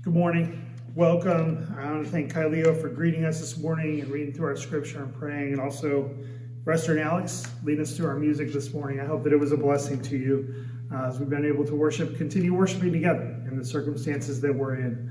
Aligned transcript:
Good 0.00 0.14
morning. 0.14 0.76
Welcome. 0.94 1.74
I 1.76 1.90
want 1.90 2.04
to 2.04 2.10
thank 2.10 2.32
Kyleo 2.32 2.80
for 2.80 2.88
greeting 2.88 3.24
us 3.24 3.40
this 3.40 3.58
morning 3.58 4.00
and 4.00 4.08
reading 4.08 4.32
through 4.32 4.46
our 4.46 4.56
scripture 4.56 5.02
and 5.02 5.12
praying, 5.12 5.54
and 5.54 5.60
also 5.60 6.14
Rester 6.64 6.92
and 6.92 7.00
Alex 7.00 7.44
leading 7.64 7.82
us 7.82 7.96
through 7.96 8.06
our 8.06 8.14
music 8.14 8.52
this 8.52 8.72
morning. 8.72 9.00
I 9.00 9.06
hope 9.06 9.24
that 9.24 9.32
it 9.32 9.40
was 9.40 9.50
a 9.50 9.56
blessing 9.56 10.00
to 10.02 10.16
you 10.16 10.64
uh, 10.94 11.08
as 11.08 11.18
we've 11.18 11.28
been 11.28 11.44
able 11.44 11.64
to 11.64 11.74
worship, 11.74 12.16
continue 12.16 12.54
worshiping 12.54 12.92
together 12.92 13.42
in 13.50 13.58
the 13.58 13.64
circumstances 13.64 14.40
that 14.40 14.54
we're 14.54 14.76
in. 14.76 15.10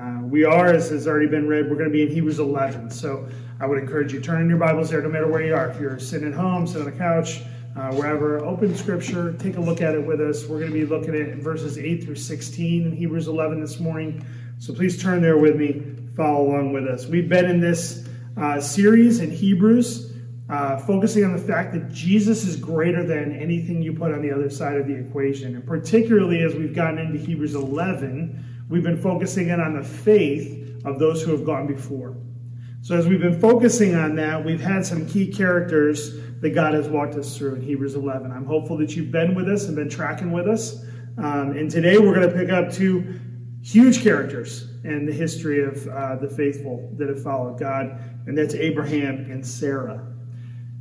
Uh, 0.00 0.24
we 0.24 0.44
are, 0.44 0.66
as 0.66 0.90
has 0.90 1.08
already 1.08 1.26
been 1.26 1.48
read, 1.48 1.68
we're 1.68 1.76
going 1.76 1.90
to 1.90 1.92
be 1.92 2.02
in 2.02 2.08
Hebrews 2.08 2.38
11. 2.38 2.90
So 2.90 3.28
I 3.58 3.66
would 3.66 3.78
encourage 3.78 4.12
you 4.12 4.20
turn 4.20 4.40
in 4.40 4.48
your 4.48 4.58
Bibles 4.58 4.88
there, 4.90 5.02
no 5.02 5.08
matter 5.08 5.26
where 5.26 5.42
you 5.42 5.56
are. 5.56 5.68
If 5.68 5.80
you're 5.80 5.98
sitting 5.98 6.28
at 6.28 6.34
home, 6.34 6.64
sitting 6.64 6.86
on 6.86 6.92
the 6.92 6.96
couch, 6.96 7.42
uh, 7.78 7.92
wherever, 7.92 8.44
open 8.44 8.74
Scripture, 8.76 9.34
take 9.34 9.56
a 9.56 9.60
look 9.60 9.80
at 9.80 9.94
it 9.94 10.04
with 10.04 10.20
us. 10.20 10.46
We're 10.46 10.58
going 10.58 10.72
to 10.72 10.78
be 10.78 10.84
looking 10.84 11.14
at 11.14 11.36
verses 11.36 11.78
8 11.78 12.02
through 12.02 12.16
16 12.16 12.86
in 12.86 12.92
Hebrews 12.92 13.28
11 13.28 13.60
this 13.60 13.78
morning. 13.78 14.24
So 14.58 14.74
please 14.74 15.00
turn 15.00 15.22
there 15.22 15.38
with 15.38 15.54
me, 15.54 15.94
follow 16.16 16.48
along 16.48 16.72
with 16.72 16.88
us. 16.88 17.06
We've 17.06 17.28
been 17.28 17.44
in 17.44 17.60
this 17.60 18.08
uh, 18.36 18.60
series 18.60 19.20
in 19.20 19.30
Hebrews, 19.30 20.12
uh, 20.48 20.78
focusing 20.78 21.24
on 21.24 21.32
the 21.32 21.42
fact 21.42 21.72
that 21.74 21.92
Jesus 21.92 22.44
is 22.44 22.56
greater 22.56 23.06
than 23.06 23.38
anything 23.38 23.80
you 23.80 23.92
put 23.92 24.12
on 24.12 24.22
the 24.22 24.32
other 24.32 24.50
side 24.50 24.76
of 24.76 24.88
the 24.88 24.96
equation. 24.96 25.54
And 25.54 25.64
particularly 25.64 26.42
as 26.42 26.54
we've 26.56 26.74
gotten 26.74 26.98
into 26.98 27.18
Hebrews 27.18 27.54
11, 27.54 28.66
we've 28.68 28.82
been 28.82 29.00
focusing 29.00 29.50
in 29.50 29.60
on 29.60 29.74
the 29.74 29.84
faith 29.84 30.84
of 30.84 30.98
those 30.98 31.22
who 31.22 31.30
have 31.30 31.44
gone 31.44 31.68
before. 31.68 32.16
So 32.80 32.96
as 32.96 33.06
we've 33.06 33.20
been 33.20 33.40
focusing 33.40 33.94
on 33.94 34.16
that, 34.16 34.44
we've 34.44 34.60
had 34.60 34.86
some 34.86 35.06
key 35.06 35.32
characters 35.32 36.16
that 36.40 36.50
God 36.50 36.74
has 36.74 36.88
walked 36.88 37.14
us 37.14 37.36
through 37.36 37.56
in 37.56 37.62
Hebrews 37.62 37.94
11. 37.94 38.30
I'm 38.30 38.44
hopeful 38.44 38.76
that 38.78 38.94
you've 38.94 39.10
been 39.10 39.34
with 39.34 39.48
us 39.48 39.66
and 39.66 39.76
been 39.76 39.88
tracking 39.88 40.30
with 40.30 40.46
us. 40.46 40.84
Um, 41.16 41.56
and 41.56 41.70
today 41.70 41.98
we're 41.98 42.14
going 42.14 42.28
to 42.28 42.34
pick 42.34 42.50
up 42.50 42.72
two 42.72 43.18
huge 43.62 44.02
characters 44.02 44.68
in 44.84 45.04
the 45.04 45.12
history 45.12 45.64
of 45.64 45.86
uh, 45.88 46.16
the 46.16 46.28
faithful 46.28 46.90
that 46.96 47.08
have 47.08 47.22
followed 47.22 47.58
God, 47.58 48.00
and 48.26 48.38
that's 48.38 48.54
Abraham 48.54 49.30
and 49.30 49.44
Sarah. 49.44 50.06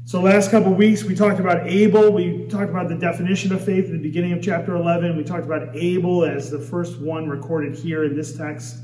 So, 0.05 0.21
last 0.21 0.51
couple 0.51 0.73
weeks 0.73 1.03
we 1.03 1.15
talked 1.15 1.39
about 1.39 1.67
Abel. 1.67 2.13
We 2.13 2.47
talked 2.47 2.69
about 2.69 2.87
the 2.87 2.95
definition 2.95 3.51
of 3.51 3.65
faith 3.65 3.85
at 3.85 3.91
the 3.91 3.97
beginning 3.97 4.31
of 4.31 4.41
chapter 4.41 4.75
11. 4.75 5.17
We 5.17 5.23
talked 5.23 5.43
about 5.43 5.75
Abel 5.75 6.23
as 6.23 6.49
the 6.49 6.59
first 6.59 7.01
one 7.01 7.27
recorded 7.27 7.75
here 7.75 8.05
in 8.05 8.15
this 8.15 8.37
text 8.37 8.77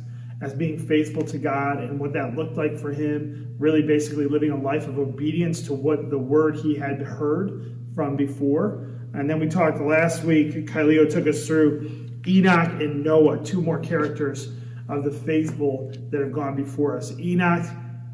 as 0.44 0.53
being 0.53 0.77
faithful 0.77 1.23
to 1.23 1.38
God 1.38 1.77
and 1.77 1.97
what 1.97 2.11
that 2.11 2.36
looked 2.36 2.58
like 2.58 2.77
for 2.77 2.91
him, 2.91 3.55
really 3.58 3.81
basically 3.81 4.25
living 4.25 4.52
a 4.52 4.58
life 4.58 4.89
of 4.89 5.00
obedience 5.00 5.61
to 5.61 5.73
what 5.73 6.09
the 6.09 6.17
word 6.17 6.58
he 6.58 6.75
had 6.75 7.02
heard 7.02 7.73
from 7.95 8.17
before. 8.17 8.89
And 9.13 9.30
then 9.30 9.39
we 9.39 9.47
talked 9.47 9.80
last 9.80 10.25
week, 10.25 10.67
Kyleo 10.67 11.09
took 11.09 11.27
us 11.27 11.47
through 11.47 12.09
Enoch 12.27 12.81
and 12.81 13.05
Noah, 13.05 13.41
two 13.41 13.61
more 13.61 13.80
characters 13.80 14.52
of 14.89 15.05
the 15.05 15.11
faithful 15.11 15.94
that 16.09 16.19
have 16.19 16.33
gone 16.33 16.57
before 16.57 16.97
us. 16.97 17.17
Enoch, 17.17 17.66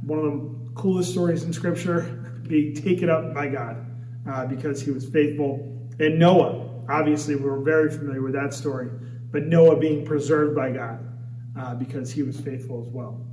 one 0.03 0.19
of 0.19 0.25
the 0.25 0.71
coolest 0.75 1.11
stories 1.11 1.43
in 1.43 1.51
Scripture, 1.51 2.01
being 2.47 2.75
taken 2.75 3.09
up 3.09 3.33
by 3.33 3.47
God 3.47 3.83
uh, 4.29 4.45
because 4.45 4.81
he 4.83 4.91
was 4.91 5.09
faithful. 5.09 5.55
And 5.99 6.19
Noah, 6.19 6.83
obviously, 6.89 7.35
we're 7.35 7.59
very 7.61 7.89
familiar 7.89 8.21
with 8.21 8.33
that 8.33 8.53
story, 8.53 8.87
but 9.31 9.47
Noah 9.47 9.77
being 9.79 10.05
preserved 10.05 10.55
by 10.55 10.71
God 10.71 11.08
uh, 11.57 11.75
because 11.75 12.11
he 12.11 12.23
was 12.23 12.39
faithful 12.39 12.83
as 12.85 12.93
well. 12.93 13.25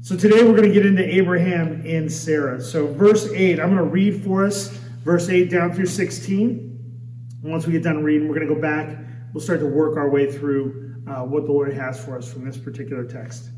So 0.00 0.16
today 0.16 0.42
we're 0.42 0.56
going 0.56 0.68
to 0.68 0.74
get 0.74 0.86
into 0.86 1.04
Abraham 1.04 1.82
and 1.84 2.10
Sarah. 2.10 2.60
So, 2.60 2.86
verse 2.86 3.30
8, 3.32 3.58
I'm 3.58 3.74
going 3.74 3.78
to 3.78 3.84
read 3.84 4.22
for 4.22 4.44
us 4.44 4.68
verse 5.04 5.28
8 5.28 5.50
down 5.50 5.72
through 5.72 5.86
16. 5.86 6.62
once 7.42 7.66
we 7.66 7.72
get 7.72 7.82
done 7.82 8.04
reading, 8.04 8.28
we're 8.28 8.34
going 8.34 8.48
to 8.48 8.54
go 8.54 8.60
back 8.60 9.06
we'll 9.36 9.44
start 9.44 9.60
to 9.60 9.66
work 9.66 9.98
our 9.98 10.08
way 10.08 10.32
through 10.32 10.94
uh, 11.06 11.22
what 11.22 11.44
the 11.44 11.52
Lord 11.52 11.70
has 11.74 12.02
for 12.02 12.16
us 12.16 12.32
from 12.32 12.46
this 12.46 12.56
particular 12.56 13.04
text. 13.04 13.50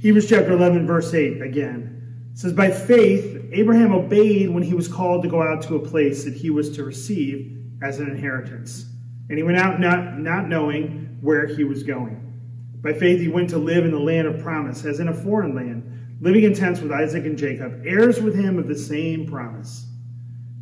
Hebrews 0.00 0.28
chapter 0.28 0.50
11, 0.54 0.88
verse 0.88 1.14
8 1.14 1.40
again 1.40 2.26
it 2.32 2.38
says, 2.38 2.52
By 2.52 2.68
faith, 2.68 3.46
Abraham 3.52 3.92
obeyed 3.92 4.50
when 4.50 4.64
he 4.64 4.74
was 4.74 4.88
called 4.88 5.22
to 5.22 5.28
go 5.28 5.40
out 5.40 5.62
to 5.62 5.76
a 5.76 5.78
place 5.78 6.24
that 6.24 6.34
he 6.34 6.50
was 6.50 6.74
to 6.76 6.82
receive 6.82 7.62
as 7.80 8.00
an 8.00 8.10
inheritance. 8.10 8.86
And 9.28 9.38
he 9.38 9.44
went 9.44 9.56
out 9.56 9.78
not, 9.78 10.18
not 10.18 10.48
knowing 10.48 11.18
where 11.20 11.46
he 11.46 11.62
was 11.62 11.84
going. 11.84 12.29
By 12.82 12.92
faith, 12.92 13.20
he 13.20 13.28
went 13.28 13.50
to 13.50 13.58
live 13.58 13.84
in 13.84 13.90
the 13.90 13.98
land 13.98 14.26
of 14.26 14.42
promise, 14.42 14.84
as 14.84 15.00
in 15.00 15.08
a 15.08 15.14
foreign 15.14 15.54
land, 15.54 16.16
living 16.20 16.44
in 16.44 16.54
tents 16.54 16.80
with 16.80 16.92
Isaac 16.92 17.24
and 17.24 17.36
Jacob, 17.36 17.82
heirs 17.84 18.20
with 18.20 18.34
him 18.34 18.58
of 18.58 18.68
the 18.68 18.78
same 18.78 19.26
promise. 19.26 19.86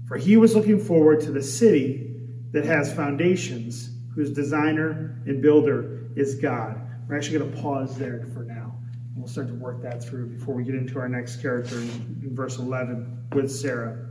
For 0.07 0.17
he 0.17 0.37
was 0.37 0.55
looking 0.55 0.79
forward 0.79 1.21
to 1.21 1.31
the 1.31 1.43
city 1.43 2.17
that 2.53 2.65
has 2.65 2.93
foundations, 2.93 3.91
whose 4.15 4.33
designer 4.33 5.21
and 5.27 5.43
builder 5.43 6.09
is 6.17 6.35
God. 6.37 6.81
We're 7.09 7.17
actually 7.17 7.39
going 7.39 7.53
to 7.53 7.63
pause 7.63 7.97
there 7.97 8.27
for 8.33 8.43
now. 8.43 8.75
And 8.93 9.17
we'll 9.17 9.29
start 9.29 9.49
to 9.49 9.55
work 9.55 9.83
that 9.83 10.03
through 10.03 10.27
before 10.27 10.55
we 10.55 10.65
get 10.65 10.75
into 10.75 10.99
our 10.99 11.09
next 11.09 11.41
character 11.41 11.77
in, 11.77 12.21
in 12.23 12.35
verse 12.35 12.59
11 12.59 13.29
with 13.33 13.51
Sarah. 13.51 14.07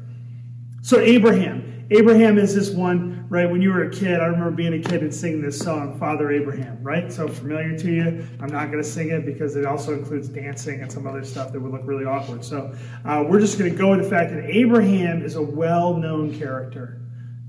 So, 0.81 0.99
Abraham. 0.99 1.87
Abraham 1.89 2.37
is 2.37 2.53
this 2.53 2.69
one, 2.69 3.16
right? 3.29 3.49
When 3.49 3.61
you 3.61 3.71
were 3.71 3.83
a 3.83 3.89
kid, 3.89 4.19
I 4.19 4.25
remember 4.25 4.51
being 4.51 4.73
a 4.73 4.79
kid 4.79 5.01
and 5.01 5.13
singing 5.13 5.41
this 5.41 5.59
song, 5.59 5.99
Father 5.99 6.31
Abraham, 6.31 6.81
right? 6.81 7.11
So 7.11 7.27
familiar 7.27 7.77
to 7.77 7.91
you. 7.91 8.27
I'm 8.39 8.49
not 8.49 8.71
going 8.71 8.81
to 8.81 8.89
sing 8.89 9.09
it 9.09 9.25
because 9.25 9.55
it 9.55 9.65
also 9.65 9.93
includes 9.93 10.29
dancing 10.29 10.81
and 10.81 10.91
some 10.91 11.05
other 11.05 11.23
stuff 11.23 11.51
that 11.51 11.59
would 11.59 11.71
look 11.71 11.81
really 11.83 12.05
awkward. 12.05 12.43
So, 12.45 12.73
uh, 13.05 13.25
we're 13.27 13.39
just 13.39 13.59
going 13.59 13.71
to 13.71 13.77
go 13.77 13.91
with 13.91 14.03
the 14.03 14.09
fact 14.09 14.31
that 14.31 14.45
Abraham 14.45 15.23
is 15.23 15.35
a 15.35 15.41
well 15.41 15.95
known 15.95 16.37
character 16.37 17.01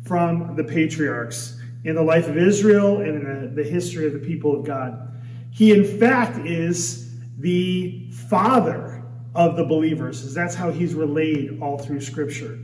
from 0.04 0.56
the 0.56 0.64
patriarchs 0.64 1.60
in 1.84 1.94
the 1.94 2.02
life 2.02 2.28
of 2.28 2.36
Israel 2.36 3.00
and 3.00 3.08
in 3.08 3.54
the, 3.54 3.62
the 3.62 3.68
history 3.68 4.06
of 4.06 4.12
the 4.12 4.18
people 4.18 4.58
of 4.58 4.64
God. 4.64 5.04
He, 5.50 5.72
in 5.72 5.98
fact, 5.98 6.38
is 6.46 7.14
the 7.38 8.10
father 8.10 9.04
of 9.34 9.56
the 9.56 9.64
believers, 9.64 10.34
that's 10.34 10.54
how 10.54 10.70
he's 10.70 10.94
relayed 10.94 11.60
all 11.60 11.78
through 11.78 12.00
Scripture. 12.00 12.58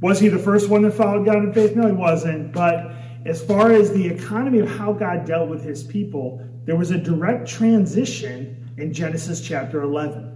Was 0.00 0.20
he 0.20 0.28
the 0.28 0.38
first 0.38 0.68
one 0.68 0.82
that 0.82 0.92
followed 0.92 1.24
God 1.24 1.38
in 1.38 1.52
faith? 1.52 1.74
No, 1.74 1.86
he 1.86 1.92
wasn't. 1.92 2.52
But 2.52 2.92
as 3.26 3.42
far 3.44 3.72
as 3.72 3.92
the 3.92 4.06
economy 4.06 4.60
of 4.60 4.68
how 4.68 4.92
God 4.92 5.24
dealt 5.24 5.48
with 5.48 5.64
his 5.64 5.82
people, 5.82 6.44
there 6.64 6.76
was 6.76 6.90
a 6.90 6.98
direct 6.98 7.48
transition 7.48 8.72
in 8.76 8.92
Genesis 8.92 9.40
chapter 9.40 9.82
11. 9.82 10.34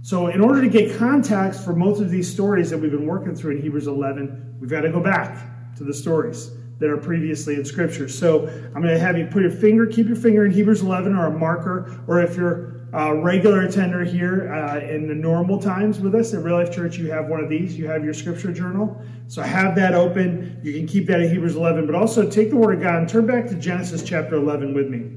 So, 0.00 0.28
in 0.28 0.40
order 0.40 0.62
to 0.62 0.68
get 0.68 0.96
context 0.96 1.64
for 1.64 1.74
most 1.74 2.00
of 2.00 2.10
these 2.10 2.32
stories 2.32 2.70
that 2.70 2.78
we've 2.78 2.90
been 2.90 3.06
working 3.06 3.34
through 3.34 3.56
in 3.56 3.62
Hebrews 3.62 3.88
11, 3.88 4.56
we've 4.60 4.70
got 4.70 4.82
to 4.82 4.90
go 4.90 5.00
back 5.00 5.74
to 5.76 5.84
the 5.84 5.92
stories 5.92 6.50
that 6.78 6.88
are 6.88 6.96
previously 6.96 7.56
in 7.56 7.64
Scripture. 7.64 8.08
So 8.08 8.46
I'm 8.46 8.82
going 8.82 8.94
to 8.94 8.98
have 8.98 9.18
you 9.18 9.26
put 9.26 9.42
your 9.42 9.50
finger, 9.50 9.86
keep 9.86 10.06
your 10.06 10.16
finger 10.16 10.46
in 10.46 10.52
Hebrews 10.52 10.82
11 10.82 11.14
or 11.14 11.26
a 11.26 11.30
marker, 11.30 12.00
or 12.06 12.20
if 12.20 12.36
you're 12.36 12.78
a 12.92 13.14
regular 13.14 13.62
attender 13.62 14.04
here 14.04 14.52
uh, 14.52 14.78
in 14.78 15.08
the 15.08 15.14
normal 15.14 15.60
times 15.60 16.00
with 16.00 16.14
us 16.14 16.32
at 16.32 16.42
Real 16.42 16.56
Life 16.56 16.72
Church, 16.72 16.96
you 16.96 17.10
have 17.10 17.26
one 17.26 17.40
of 17.40 17.50
these. 17.50 17.76
You 17.76 17.86
have 17.88 18.04
your 18.04 18.14
Scripture 18.14 18.52
journal. 18.52 19.00
So 19.26 19.42
have 19.42 19.74
that 19.74 19.94
open. 19.94 20.60
You 20.62 20.72
can 20.72 20.86
keep 20.86 21.06
that 21.08 21.20
in 21.20 21.30
Hebrews 21.30 21.56
11, 21.56 21.86
but 21.86 21.94
also 21.94 22.30
take 22.30 22.50
the 22.50 22.56
Word 22.56 22.76
of 22.76 22.82
God 22.82 22.96
and 22.96 23.08
turn 23.08 23.26
back 23.26 23.46
to 23.48 23.54
Genesis 23.54 24.02
chapter 24.02 24.36
11 24.36 24.72
with 24.72 24.88
me. 24.88 25.10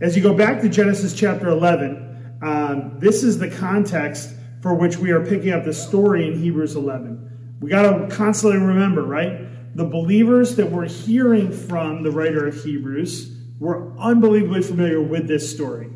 As 0.00 0.16
you 0.16 0.22
go 0.22 0.34
back 0.34 0.60
to 0.60 0.68
Genesis 0.68 1.14
chapter 1.14 1.48
11, 1.48 2.38
um, 2.42 2.98
this 2.98 3.22
is 3.22 3.38
the 3.38 3.50
context 3.50 4.34
for 4.62 4.74
which 4.74 4.96
we 4.98 5.10
are 5.10 5.24
picking 5.24 5.52
up 5.52 5.64
the 5.64 5.72
story 5.72 6.26
in 6.26 6.38
Hebrews 6.38 6.76
11. 6.76 7.56
We 7.60 7.70
got 7.70 7.82
to 7.90 8.14
constantly 8.14 8.58
remember, 8.58 9.02
right? 9.02 9.40
The 9.74 9.84
believers 9.84 10.56
that 10.56 10.70
we're 10.70 10.88
hearing 10.88 11.52
from 11.52 12.02
the 12.02 12.10
writer 12.10 12.46
of 12.46 12.62
Hebrews 12.62 13.36
were 13.58 13.92
unbelievably 13.98 14.62
familiar 14.62 15.00
with 15.00 15.26
this 15.26 15.50
story. 15.50 15.90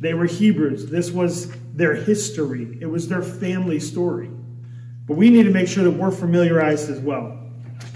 They 0.00 0.14
were 0.14 0.26
Hebrews. 0.26 0.86
This 0.86 1.10
was 1.10 1.50
their 1.74 1.94
history, 1.94 2.78
it 2.80 2.86
was 2.86 3.08
their 3.08 3.22
family 3.22 3.80
story. 3.80 4.30
But 5.06 5.16
we 5.16 5.30
need 5.30 5.44
to 5.44 5.50
make 5.50 5.68
sure 5.68 5.84
that 5.84 5.92
we're 5.92 6.10
familiarized 6.10 6.90
as 6.90 6.98
well. 6.98 7.38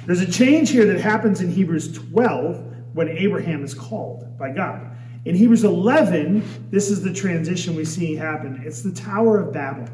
There's 0.06 0.20
a 0.20 0.30
change 0.30 0.70
here 0.70 0.86
that 0.86 1.00
happens 1.00 1.40
in 1.40 1.50
Hebrews 1.50 1.98
12 1.98 2.94
when 2.94 3.08
Abraham 3.08 3.64
is 3.64 3.74
called 3.74 4.38
by 4.38 4.52
God. 4.52 4.96
In 5.24 5.36
Hebrews 5.36 5.64
11, 5.64 6.68
this 6.70 6.90
is 6.90 7.02
the 7.02 7.12
transition 7.12 7.76
we 7.76 7.84
see 7.84 8.16
happen. 8.16 8.62
It's 8.64 8.82
the 8.82 8.92
Tower 8.92 9.40
of 9.40 9.52
Babel. 9.52 9.88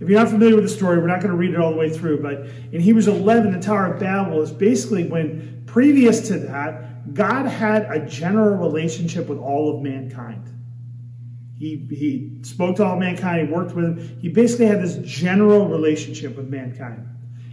If 0.00 0.08
you're 0.08 0.18
not 0.18 0.30
familiar 0.30 0.54
with 0.54 0.64
the 0.64 0.70
story, 0.70 0.98
we're 0.98 1.08
not 1.08 1.20
going 1.20 1.30
to 1.30 1.36
read 1.36 1.50
it 1.50 1.60
all 1.60 1.72
the 1.72 1.76
way 1.76 1.90
through, 1.90 2.22
but 2.22 2.46
in 2.72 2.80
Hebrews 2.80 3.06
11, 3.06 3.52
the 3.52 3.60
Tower 3.60 3.92
of 3.92 4.00
Babel 4.00 4.40
is 4.40 4.50
basically 4.50 5.06
when, 5.06 5.62
previous 5.66 6.26
to 6.28 6.38
that, 6.38 7.12
God 7.12 7.46
had 7.46 7.82
a 7.82 8.06
general 8.06 8.56
relationship 8.56 9.28
with 9.28 9.38
all 9.38 9.76
of 9.76 9.82
mankind. 9.82 10.48
He, 11.58 11.86
he 11.90 12.38
spoke 12.42 12.76
to 12.76 12.84
all 12.84 12.96
mankind, 12.96 13.48
he 13.48 13.52
worked 13.52 13.74
with 13.74 13.84
them. 13.84 14.18
He 14.22 14.30
basically 14.30 14.64
had 14.64 14.82
this 14.82 14.96
general 15.04 15.68
relationship 15.68 16.34
with 16.34 16.48
mankind. 16.48 17.06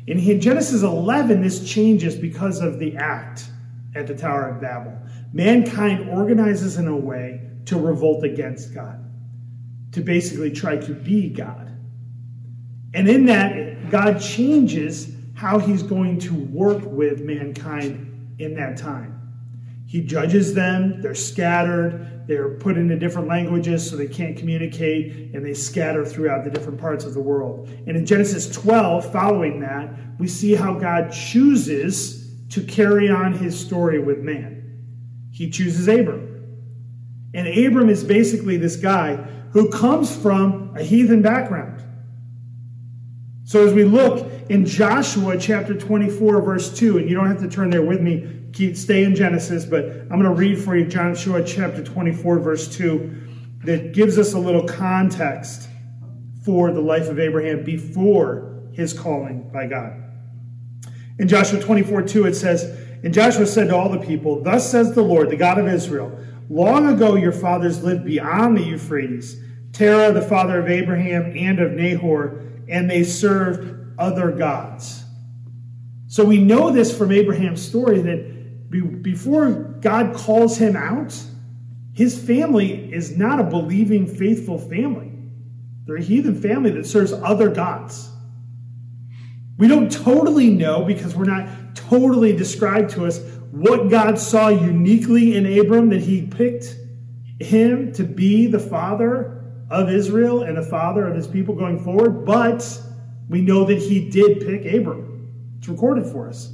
In 0.07 0.39
Genesis 0.39 0.83
11, 0.83 1.41
this 1.41 1.69
changes 1.69 2.15
because 2.15 2.61
of 2.61 2.79
the 2.79 2.95
act 2.95 3.49
at 3.93 4.07
the 4.07 4.15
Tower 4.15 4.47
of 4.47 4.61
Babel. 4.61 4.97
Mankind 5.33 6.09
organizes 6.09 6.77
in 6.77 6.87
a 6.87 6.95
way 6.95 7.41
to 7.65 7.77
revolt 7.77 8.23
against 8.23 8.73
God, 8.73 9.03
to 9.91 9.99
basically 9.99 10.51
try 10.51 10.77
to 10.77 10.93
be 10.93 11.27
God. 11.27 11.76
And 12.97 13.07
in 13.07 13.27
that, 13.27 13.91
God 13.91 14.19
changes 14.19 15.13
how 15.35 15.59
he's 15.59 15.83
going 15.83 16.17
to 16.21 16.33
work 16.33 16.81
with 16.83 17.21
mankind 17.21 18.35
in 18.39 18.55
that 18.55 18.75
time. 18.75 19.13
He 19.85 20.01
judges 20.01 20.55
them, 20.55 21.03
they're 21.03 21.13
scattered, 21.13 22.23
they're 22.25 22.55
put 22.55 22.75
into 22.75 22.97
different 22.97 23.27
languages 23.27 23.87
so 23.87 23.97
they 23.97 24.07
can't 24.07 24.35
communicate, 24.35 25.35
and 25.35 25.45
they 25.45 25.53
scatter 25.53 26.03
throughout 26.03 26.43
the 26.43 26.49
different 26.49 26.79
parts 26.79 27.05
of 27.05 27.13
the 27.13 27.21
world. 27.21 27.69
And 27.85 27.95
in 27.95 28.03
Genesis 28.03 28.51
12, 28.51 29.11
following 29.11 29.59
that, 29.59 29.93
we 30.17 30.27
see 30.27 30.55
how 30.55 30.73
God 30.73 31.11
chooses 31.11 32.33
to 32.49 32.63
carry 32.63 33.11
on 33.11 33.31
his 33.31 33.59
story 33.59 33.99
with 33.99 34.21
man. 34.21 34.87
He 35.31 35.51
chooses 35.51 35.87
Abram. 35.87 36.23
And 37.35 37.47
Abram 37.47 37.91
is 37.91 38.03
basically 38.03 38.57
this 38.57 38.75
guy 38.75 39.17
who 39.51 39.69
comes 39.69 40.15
from 40.15 40.75
a 40.75 40.81
heathen 40.81 41.21
background. 41.21 41.83
So 43.47 43.65
as 43.65 43.73
we 43.73 43.85
look 43.85 44.29
in 44.49 44.65
Joshua 44.65 45.37
chapter 45.37 45.73
24, 45.73 46.41
verse 46.41 46.77
2, 46.77 46.97
and 46.97 47.09
you 47.09 47.15
don't 47.15 47.27
have 47.27 47.39
to 47.39 47.47
turn 47.47 47.69
there 47.69 47.81
with 47.81 48.01
me, 48.01 48.27
stay 48.73 49.05
in 49.05 49.15
Genesis, 49.15 49.63
but 49.63 49.85
I'm 49.85 50.21
going 50.21 50.23
to 50.23 50.31
read 50.31 50.61
for 50.61 50.75
you 50.75 50.85
Joshua 50.85 51.41
chapter 51.45 51.81
24, 51.81 52.39
verse 52.39 52.67
2, 52.75 53.59
that 53.63 53.93
gives 53.93 54.17
us 54.17 54.33
a 54.33 54.37
little 54.37 54.67
context 54.67 55.69
for 56.43 56.73
the 56.73 56.81
life 56.81 57.07
of 57.07 57.19
Abraham 57.19 57.63
before 57.63 58.63
his 58.73 58.91
calling 58.91 59.49
by 59.49 59.65
God. 59.65 59.93
In 61.17 61.29
Joshua 61.29 61.61
24, 61.61 62.01
2, 62.01 62.25
it 62.25 62.33
says, 62.33 62.65
And 63.05 63.13
Joshua 63.13 63.47
said 63.47 63.69
to 63.69 63.77
all 63.77 63.87
the 63.87 64.05
people, 64.05 64.43
Thus 64.43 64.69
says 64.69 64.93
the 64.93 65.03
Lord, 65.03 65.29
the 65.29 65.37
God 65.37 65.57
of 65.57 65.69
Israel, 65.69 66.19
Long 66.49 66.93
ago 66.93 67.15
your 67.15 67.31
fathers 67.31 67.81
lived 67.81 68.03
beyond 68.03 68.57
the 68.57 68.63
Euphrates, 68.63 69.39
Terah, 69.71 70.11
the 70.11 70.21
father 70.21 70.59
of 70.59 70.69
Abraham 70.69 71.31
and 71.33 71.61
of 71.61 71.71
Nahor, 71.71 72.43
and 72.69 72.89
they 72.89 73.03
served 73.03 73.99
other 73.99 74.31
gods. 74.31 75.03
So 76.07 76.23
we 76.23 76.39
know 76.39 76.71
this 76.71 76.95
from 76.95 77.11
Abraham's 77.11 77.61
story 77.61 78.01
that 78.01 79.01
before 79.01 79.51
God 79.81 80.15
calls 80.15 80.57
him 80.57 80.75
out, 80.75 81.19
his 81.93 82.17
family 82.17 82.93
is 82.93 83.17
not 83.17 83.39
a 83.39 83.43
believing, 83.43 84.05
faithful 84.07 84.59
family. 84.59 85.11
They're 85.85 85.97
a 85.97 86.01
heathen 86.01 86.39
family 86.41 86.71
that 86.71 86.85
serves 86.85 87.13
other 87.13 87.49
gods. 87.49 88.09
We 89.57 89.67
don't 89.67 89.91
totally 89.91 90.49
know 90.49 90.83
because 90.83 91.15
we're 91.15 91.25
not 91.25 91.75
totally 91.75 92.35
described 92.35 92.91
to 92.91 93.05
us 93.05 93.19
what 93.51 93.89
God 93.89 94.19
saw 94.19 94.49
uniquely 94.49 95.35
in 95.35 95.45
Abram 95.59 95.89
that 95.89 96.01
he 96.01 96.21
picked 96.27 96.75
him 97.39 97.91
to 97.93 98.03
be 98.03 98.47
the 98.47 98.59
father 98.59 99.36
of 99.69 99.89
Israel 99.89 100.43
and 100.43 100.57
the 100.57 100.63
father 100.63 101.07
of 101.07 101.15
his 101.15 101.27
people 101.27 101.55
going 101.55 101.79
forward, 101.83 102.25
but 102.25 102.81
we 103.29 103.41
know 103.41 103.65
that 103.65 103.77
he 103.77 104.09
did 104.09 104.39
pick 104.39 104.71
Abram. 104.73 105.57
It's 105.57 105.67
recorded 105.67 106.05
for 106.05 106.29
us. 106.29 106.53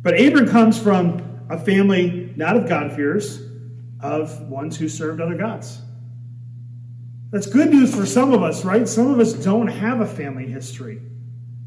But 0.00 0.20
Abram 0.20 0.48
comes 0.48 0.78
from 0.78 1.44
a 1.50 1.58
family 1.58 2.32
not 2.36 2.56
of 2.56 2.68
God-fearers, 2.68 3.40
of 4.00 4.40
ones 4.48 4.76
who 4.76 4.88
served 4.88 5.20
other 5.20 5.36
gods. 5.36 5.80
That's 7.30 7.46
good 7.46 7.70
news 7.70 7.94
for 7.94 8.04
some 8.04 8.32
of 8.32 8.42
us, 8.42 8.64
right? 8.64 8.88
Some 8.88 9.10
of 9.10 9.20
us 9.20 9.32
don't 9.32 9.68
have 9.68 10.00
a 10.00 10.06
family 10.06 10.46
history 10.46 11.00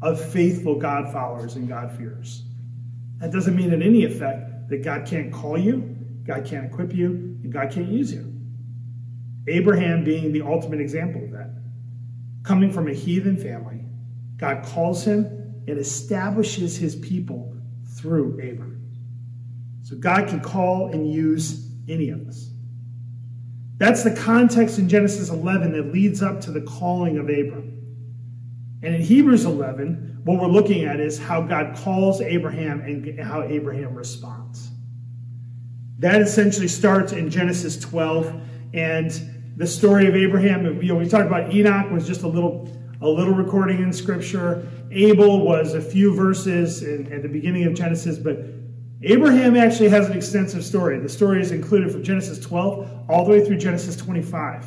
of 0.02 0.20
faithful 0.20 0.78
God 0.78 1.12
followers 1.12 1.56
and 1.56 1.68
God-fearers. 1.68 2.42
That 3.18 3.32
doesn't 3.32 3.56
mean 3.56 3.72
in 3.72 3.82
any 3.82 4.04
effect 4.04 4.68
that 4.68 4.84
God 4.84 5.06
can't 5.06 5.32
call 5.32 5.56
you, 5.56 5.96
God 6.24 6.44
can't 6.44 6.66
equip 6.66 6.92
you, 6.92 7.08
and 7.42 7.52
God 7.52 7.70
can't 7.70 7.88
use 7.88 8.12
you. 8.12 8.32
Abraham 9.48 10.04
being 10.04 10.32
the 10.32 10.42
ultimate 10.42 10.80
example 10.80 11.22
of 11.24 11.30
that. 11.32 11.50
Coming 12.42 12.70
from 12.70 12.88
a 12.88 12.92
heathen 12.92 13.36
family, 13.36 13.84
God 14.36 14.64
calls 14.64 15.04
him 15.04 15.24
and 15.66 15.78
establishes 15.78 16.76
his 16.76 16.96
people 16.96 17.56
through 17.96 18.40
Abraham. 18.40 18.76
So 19.82 19.96
God 19.96 20.28
can 20.28 20.40
call 20.40 20.92
and 20.92 21.10
use 21.10 21.70
any 21.88 22.10
of 22.10 22.26
us. 22.26 22.50
That's 23.78 24.02
the 24.02 24.14
context 24.14 24.78
in 24.78 24.88
Genesis 24.88 25.28
11 25.28 25.72
that 25.72 25.92
leads 25.92 26.22
up 26.22 26.40
to 26.42 26.50
the 26.50 26.62
calling 26.62 27.18
of 27.18 27.24
Abram. 27.24 27.72
And 28.82 28.94
in 28.94 29.02
Hebrews 29.02 29.44
11, 29.44 30.20
what 30.24 30.40
we're 30.40 30.48
looking 30.48 30.84
at 30.84 30.98
is 30.98 31.18
how 31.18 31.42
God 31.42 31.76
calls 31.76 32.20
Abraham 32.20 32.80
and 32.80 33.20
how 33.20 33.42
Abraham 33.42 33.94
responds. 33.94 34.70
That 35.98 36.20
essentially 36.20 36.68
starts 36.68 37.12
in 37.12 37.30
Genesis 37.30 37.78
12 37.78 38.40
and 38.74 39.35
the 39.56 39.66
story 39.66 40.06
of 40.06 40.14
Abraham. 40.14 40.80
You 40.82 40.88
know, 40.88 40.94
we 40.96 41.08
talked 41.08 41.26
about 41.26 41.52
Enoch 41.52 41.90
was 41.90 42.06
just 42.06 42.22
a 42.22 42.28
little 42.28 42.70
a 43.00 43.08
little 43.08 43.34
recording 43.34 43.82
in 43.82 43.92
Scripture. 43.92 44.66
Abel 44.90 45.44
was 45.44 45.74
a 45.74 45.80
few 45.80 46.14
verses 46.14 46.82
in, 46.82 47.12
at 47.12 47.22
the 47.22 47.28
beginning 47.28 47.64
of 47.64 47.74
Genesis, 47.74 48.18
but 48.18 48.38
Abraham 49.02 49.56
actually 49.56 49.90
has 49.90 50.08
an 50.08 50.16
extensive 50.16 50.64
story. 50.64 50.98
The 50.98 51.08
story 51.08 51.42
is 51.42 51.52
included 51.52 51.92
from 51.92 52.02
Genesis 52.02 52.40
12 52.40 53.10
all 53.10 53.24
the 53.24 53.32
way 53.32 53.44
through 53.44 53.58
Genesis 53.58 53.96
25. 53.96 54.64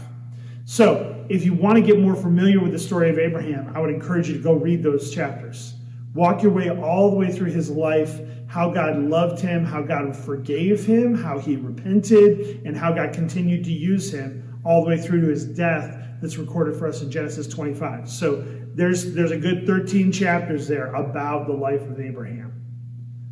So, 0.65 1.25
if 1.30 1.44
you 1.44 1.53
want 1.53 1.77
to 1.77 1.81
get 1.81 2.00
more 2.00 2.15
familiar 2.15 2.59
with 2.59 2.71
the 2.71 2.80
story 2.80 3.09
of 3.09 3.18
Abraham, 3.18 3.71
I 3.75 3.80
would 3.80 3.89
encourage 3.89 4.27
you 4.27 4.35
to 4.35 4.44
go 4.44 4.53
read 4.53 4.83
those 4.83 5.12
chapters. 5.12 5.74
Walk 6.13 6.44
your 6.44 6.51
way 6.51 6.69
all 6.69 7.09
the 7.09 7.15
way 7.15 7.31
through 7.31 7.51
his 7.51 7.71
life, 7.71 8.19
how 8.47 8.69
God 8.69 8.97
loved 8.97 9.39
him, 9.39 9.65
how 9.65 9.81
God 9.81 10.15
forgave 10.15 10.85
him, 10.85 11.15
how 11.15 11.39
he 11.39 11.56
repented, 11.56 12.62
and 12.65 12.77
how 12.77 12.92
God 12.92 13.13
continued 13.13 13.63
to 13.65 13.71
use 13.71 14.12
him 14.12 14.49
all 14.69 14.83
the 14.83 14.88
way 14.88 14.98
through 15.00 15.19
to 15.21 15.27
his 15.27 15.45
death 15.45 15.98
that's 16.21 16.38
recorded 16.38 16.77
for 16.77 16.88
us 16.88 17.01
in 17.01 17.10
Genesis 17.10 17.48
25. 17.48 18.07
So 18.07 18.45
there's 18.75 19.16
there's 19.16 19.31
a 19.31 19.38
good 19.38 19.66
13 19.66 20.12
chapters 20.12 20.68
there 20.68 20.94
about 20.94 21.48
the 21.48 21.54
life 21.54 21.81
of 21.81 22.00
Abraham. 22.00 22.54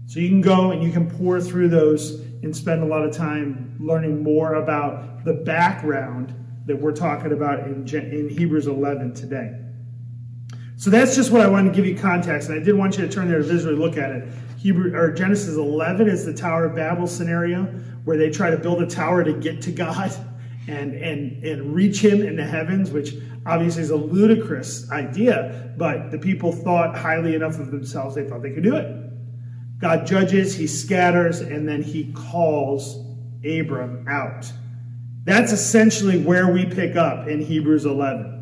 So 0.07 0.19
you 0.19 0.29
can 0.29 0.41
go 0.41 0.71
and 0.71 0.83
you 0.83 0.91
can 0.91 1.07
pore 1.07 1.39
through 1.39 1.69
those 1.69 2.21
and 2.41 2.55
spend 2.55 2.81
a 2.81 2.87
lot 2.87 3.03
of 3.03 3.15
time 3.15 3.77
learning 3.79 4.23
more 4.23 4.55
about 4.55 5.25
the 5.25 5.33
background 5.33 6.33
that 6.65 6.75
we're 6.75 6.95
talking 6.95 7.31
about 7.31 7.59
in, 7.67 7.87
in 7.87 8.29
Hebrews 8.29 8.65
11 8.65 9.13
today. 9.13 9.53
So 10.75 10.89
that's 10.89 11.15
just 11.15 11.29
what 11.29 11.41
I 11.41 11.47
wanted 11.47 11.69
to 11.69 11.75
give 11.75 11.85
you 11.85 11.95
context, 11.95 12.49
and 12.49 12.59
I 12.59 12.63
did 12.63 12.75
want 12.75 12.97
you 12.97 13.05
to 13.05 13.11
turn 13.11 13.27
there 13.27 13.39
to 13.39 13.43
visually 13.43 13.75
look 13.75 13.95
at 13.95 14.11
it. 14.11 14.27
Hebrew 14.57 14.95
or 14.95 15.11
Genesis 15.11 15.55
11 15.55 16.09
is 16.09 16.25
the 16.25 16.33
Tower 16.33 16.65
of 16.65 16.75
Babel 16.75 17.05
scenario 17.05 17.65
where 18.05 18.17
they 18.17 18.31
try 18.31 18.49
to 18.49 18.57
build 18.57 18.81
a 18.81 18.87
tower 18.87 19.23
to 19.23 19.33
get 19.33 19.61
to 19.63 19.71
God 19.71 20.11
and 20.67 20.93
and 20.93 21.43
and 21.43 21.73
reach 21.73 22.03
Him 22.03 22.21
in 22.21 22.35
the 22.35 22.45
heavens, 22.45 22.91
which 22.91 23.15
obviously 23.45 23.83
is 23.83 23.89
a 23.89 23.95
ludicrous 23.95 24.89
idea, 24.91 25.73
but 25.77 26.11
the 26.11 26.17
people 26.17 26.51
thought 26.51 26.97
highly 26.97 27.35
enough 27.35 27.59
of 27.59 27.71
themselves 27.71 28.15
they 28.15 28.27
thought 28.27 28.41
they 28.41 28.51
could 28.51 28.63
do 28.63 28.75
it. 28.75 29.03
God 29.79 30.05
judges, 30.05 30.55
He 30.55 30.67
scatters, 30.67 31.39
and 31.39 31.67
then 31.67 31.81
He 31.81 32.11
calls 32.13 33.05
Abram 33.45 34.05
out. 34.07 34.51
That's 35.23 35.51
essentially 35.51 36.19
where 36.19 36.51
we 36.51 36.65
pick 36.65 36.95
up 36.95 37.27
in 37.27 37.41
Hebrews 37.41 37.85
11. 37.85 38.37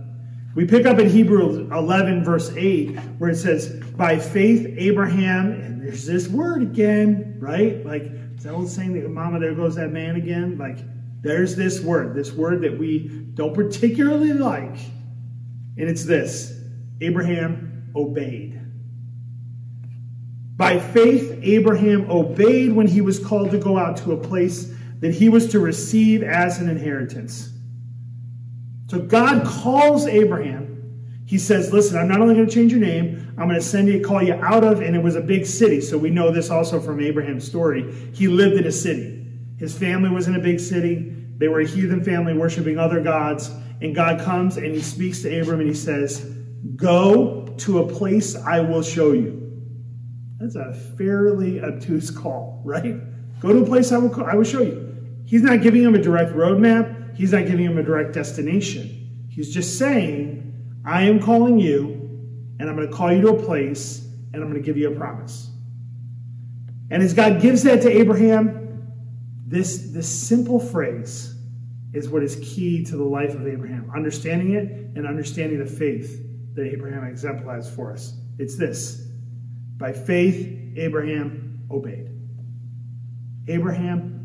We 0.55 0.65
pick 0.65 0.85
up 0.85 0.99
in 0.99 1.09
Hebrews 1.09 1.69
11, 1.71 2.23
verse 2.23 2.49
8, 2.55 2.95
where 3.17 3.31
it 3.31 3.35
says, 3.35 3.67
By 3.97 4.17
faith, 4.17 4.73
Abraham, 4.77 5.51
and 5.51 5.81
there's 5.81 6.05
this 6.05 6.29
word 6.29 6.61
again, 6.61 7.35
right? 7.39 7.85
Like, 7.85 8.03
is 8.37 8.43
that 8.43 8.53
old 8.53 8.69
saying 8.69 8.93
that, 8.93 9.09
Mama, 9.09 9.39
there 9.39 9.53
goes 9.53 9.75
that 9.75 9.91
man 9.91 10.15
again? 10.15 10.57
Like, 10.57 10.77
there's 11.25 11.55
this 11.55 11.81
word, 11.81 12.13
this 12.13 12.31
word 12.31 12.61
that 12.61 12.77
we 12.77 13.07
don't 13.33 13.55
particularly 13.55 14.31
like, 14.31 14.77
and 15.75 15.89
it's 15.89 16.05
this 16.05 16.53
Abraham 17.01 17.91
obeyed. 17.95 18.61
By 20.55 20.79
faith, 20.79 21.39
Abraham 21.41 22.09
obeyed 22.11 22.73
when 22.73 22.87
he 22.87 23.01
was 23.01 23.17
called 23.17 23.49
to 23.51 23.57
go 23.57 23.75
out 23.75 23.97
to 23.97 24.11
a 24.11 24.17
place 24.17 24.71
that 24.99 25.15
he 25.15 25.27
was 25.27 25.51
to 25.51 25.59
receive 25.59 26.21
as 26.21 26.59
an 26.59 26.69
inheritance. 26.69 27.49
So 28.87 28.99
God 28.99 29.45
calls 29.47 30.05
Abraham. 30.05 31.23
He 31.25 31.39
says, 31.39 31.73
Listen, 31.73 31.97
I'm 31.97 32.07
not 32.07 32.21
only 32.21 32.35
going 32.35 32.47
to 32.47 32.53
change 32.53 32.71
your 32.71 32.81
name, 32.81 33.33
I'm 33.39 33.47
going 33.47 33.59
to 33.59 33.65
send 33.65 33.87
you, 33.87 33.99
call 33.99 34.21
you 34.21 34.35
out 34.35 34.63
of, 34.63 34.79
and 34.79 34.95
it 34.95 35.01
was 35.01 35.15
a 35.15 35.21
big 35.21 35.47
city. 35.47 35.81
So 35.81 35.97
we 35.97 36.11
know 36.11 36.29
this 36.29 36.51
also 36.51 36.79
from 36.79 36.99
Abraham's 37.01 37.47
story. 37.47 37.91
He 38.13 38.27
lived 38.27 38.57
in 38.57 38.67
a 38.67 38.71
city. 38.71 39.15
His 39.57 39.77
family 39.77 40.09
was 40.09 40.27
in 40.27 40.35
a 40.35 40.39
big 40.39 40.59
city. 40.59 41.14
They 41.37 41.47
were 41.47 41.59
a 41.59 41.67
heathen 41.67 42.03
family 42.03 42.33
worshiping 42.33 42.77
other 42.77 43.01
gods. 43.01 43.49
And 43.81 43.93
God 43.93 44.21
comes 44.21 44.57
and 44.57 44.73
he 44.73 44.81
speaks 44.81 45.21
to 45.23 45.39
Abram 45.39 45.59
and 45.59 45.69
he 45.69 45.75
says, 45.75 46.19
Go 46.75 47.53
to 47.57 47.79
a 47.79 47.87
place 47.87 48.35
I 48.35 48.61
will 48.61 48.81
show 48.81 49.11
you. 49.11 49.41
That's 50.39 50.55
a 50.55 50.73
fairly 50.97 51.61
obtuse 51.61 52.09
call, 52.09 52.61
right? 52.65 52.95
Go 53.39 53.53
to 53.53 53.59
a 53.59 53.65
place 53.65 53.91
I 53.91 53.97
will, 53.97 54.25
I 54.25 54.35
will 54.35 54.43
show 54.43 54.61
you. 54.61 54.81
He's 55.25 55.41
not 55.41 55.61
giving 55.61 55.83
him 55.83 55.95
a 55.95 56.01
direct 56.01 56.33
roadmap. 56.33 57.15
He's 57.15 57.31
not 57.31 57.45
giving 57.45 57.65
him 57.65 57.77
a 57.77 57.83
direct 57.83 58.13
destination. 58.13 59.27
He's 59.29 59.53
just 59.53 59.77
saying, 59.77 60.81
I 60.85 61.03
am 61.03 61.19
calling 61.19 61.59
you, 61.59 61.85
and 62.59 62.69
I'm 62.69 62.75
going 62.75 62.89
to 62.89 62.93
call 62.93 63.11
you 63.11 63.21
to 63.21 63.29
a 63.29 63.43
place, 63.43 64.05
and 64.33 64.35
I'm 64.35 64.49
going 64.49 64.61
to 64.61 64.65
give 64.65 64.77
you 64.77 64.91
a 64.91 64.95
promise. 64.95 65.49
And 66.91 67.01
as 67.01 67.13
God 67.13 67.41
gives 67.41 67.63
that 67.63 67.81
to 67.81 67.89
Abraham, 67.89 68.64
this, 69.45 69.91
this 69.91 70.09
simple 70.09 70.59
phrase 70.59 71.35
is 71.93 72.09
what 72.09 72.23
is 72.23 72.35
key 72.37 72.83
to 72.85 72.97
the 72.97 73.03
life 73.03 73.35
of 73.35 73.47
Abraham. 73.47 73.91
Understanding 73.95 74.53
it 74.53 74.97
and 74.97 75.07
understanding 75.07 75.59
the 75.59 75.65
faith 75.65 76.21
that 76.55 76.65
Abraham 76.65 77.03
exemplifies 77.03 77.69
for 77.69 77.91
us. 77.91 78.13
It's 78.37 78.57
this 78.57 79.07
by 79.77 79.91
faith, 79.91 80.77
Abraham 80.77 81.65
obeyed. 81.69 82.09
Abraham 83.47 84.15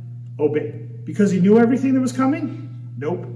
Obeyed. 0.40 1.04
Because 1.04 1.30
he 1.30 1.40
knew 1.40 1.58
everything 1.58 1.94
that 1.94 2.00
was 2.00 2.12
coming? 2.12 2.94
Nope. 2.96 3.26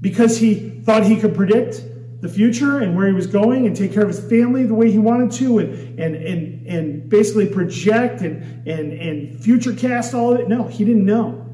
Because 0.00 0.38
he 0.38 0.70
thought 0.84 1.04
he 1.04 1.16
could 1.16 1.34
predict 1.34 1.82
the 2.20 2.28
future 2.28 2.78
and 2.78 2.96
where 2.96 3.06
he 3.06 3.12
was 3.12 3.26
going 3.26 3.66
and 3.66 3.74
take 3.76 3.92
care 3.92 4.02
of 4.02 4.08
his 4.08 4.20
family 4.20 4.64
the 4.64 4.74
way 4.74 4.90
he 4.90 4.98
wanted 4.98 5.32
to 5.32 5.58
and 5.58 5.98
and 5.98 6.16
and, 6.16 6.59
and 6.70 7.08
basically 7.08 7.46
project 7.46 8.22
and, 8.22 8.66
and 8.66 8.92
and 8.92 9.42
future 9.42 9.74
cast 9.74 10.14
all 10.14 10.32
of 10.32 10.40
it? 10.40 10.48
No, 10.48 10.64
he 10.64 10.84
didn't 10.84 11.04
know. 11.04 11.46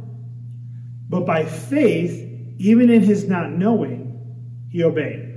But 1.08 1.25
by 1.25 1.44
faith, 1.44 2.12
even 2.58 2.90
in 2.90 3.02
his 3.02 3.28
not 3.28 3.50
knowing, 3.50 4.66
he 4.70 4.82
obeyed. 4.82 5.35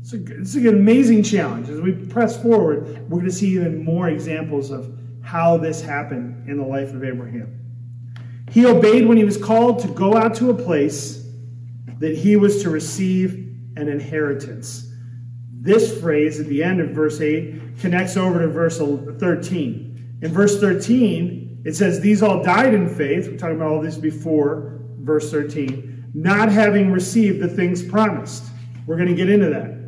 It's, 0.00 0.12
a, 0.12 0.40
it's 0.40 0.54
an 0.54 0.68
amazing 0.68 1.22
challenge. 1.22 1.68
As 1.68 1.80
we 1.80 1.92
press 1.92 2.40
forward, 2.40 3.08
we're 3.08 3.18
going 3.18 3.30
to 3.30 3.32
see 3.32 3.50
even 3.54 3.84
more 3.84 4.08
examples 4.08 4.70
of 4.70 4.98
how 5.22 5.56
this 5.56 5.80
happened 5.80 6.48
in 6.48 6.56
the 6.56 6.64
life 6.64 6.92
of 6.92 7.04
Abraham. 7.04 7.58
He 8.50 8.66
obeyed 8.66 9.06
when 9.06 9.16
he 9.16 9.24
was 9.24 9.36
called 9.36 9.78
to 9.80 9.88
go 9.88 10.16
out 10.16 10.34
to 10.36 10.50
a 10.50 10.54
place 10.54 11.24
that 11.98 12.16
he 12.16 12.36
was 12.36 12.62
to 12.62 12.70
receive 12.70 13.34
an 13.76 13.88
inheritance. 13.88 14.91
This 15.62 16.00
phrase 16.00 16.40
at 16.40 16.46
the 16.46 16.64
end 16.64 16.80
of 16.80 16.90
verse 16.90 17.20
8 17.20 17.78
connects 17.78 18.16
over 18.16 18.40
to 18.40 18.48
verse 18.48 18.78
13. 18.78 20.18
In 20.20 20.32
verse 20.32 20.58
13, 20.58 21.62
it 21.64 21.76
says, 21.76 22.00
These 22.00 22.20
all 22.20 22.42
died 22.42 22.74
in 22.74 22.92
faith. 22.92 23.28
We're 23.28 23.36
talking 23.36 23.54
about 23.54 23.68
all 23.68 23.80
this 23.80 23.96
before 23.96 24.80
verse 24.98 25.30
13, 25.30 26.10
not 26.14 26.50
having 26.50 26.90
received 26.90 27.40
the 27.40 27.46
things 27.46 27.80
promised. 27.80 28.42
We're 28.88 28.96
going 28.96 29.10
to 29.10 29.14
get 29.14 29.30
into 29.30 29.50
that. 29.50 29.78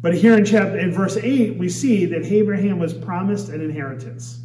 But 0.00 0.14
here 0.14 0.38
in 0.38 0.44
chapter 0.44 0.78
in 0.78 0.92
verse 0.92 1.16
8, 1.16 1.58
we 1.58 1.68
see 1.68 2.04
that 2.06 2.24
Abraham 2.24 2.78
was 2.78 2.94
promised 2.94 3.48
an 3.48 3.60
inheritance. 3.60 4.38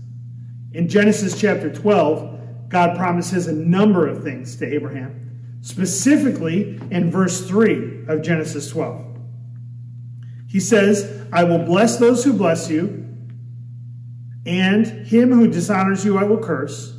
In 0.71 0.89
Genesis 0.89 1.39
chapter 1.39 1.71
12, 1.71 2.69
God 2.69 2.97
promises 2.97 3.45
a 3.45 3.53
number 3.53 4.07
of 4.07 4.23
things 4.23 4.55
to 4.55 4.65
Abraham, 4.73 5.59
specifically 5.61 6.79
in 6.89 7.11
verse 7.11 7.47
3 7.47 8.07
of 8.07 8.23
Genesis 8.23 8.71
12. 8.71 9.12
He 10.53 10.59
says, 10.59 11.27
I 11.33 11.45
will 11.45 11.65
bless 11.65 11.97
those 11.97 12.23
who 12.23 12.31
bless 12.31 12.69
you, 12.69 13.09
and 14.45 14.85
him 14.85 15.31
who 15.31 15.47
dishonors 15.47 16.05
you 16.05 16.19
I 16.19 16.25
will 16.25 16.37
curse, 16.37 16.95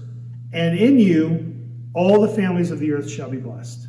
and 0.53 0.77
in 0.77 0.99
you 0.99 1.55
all 1.95 2.21
the 2.21 2.35
families 2.35 2.73
of 2.73 2.81
the 2.81 2.91
earth 2.91 3.09
shall 3.09 3.31
be 3.31 3.37
blessed. 3.37 3.87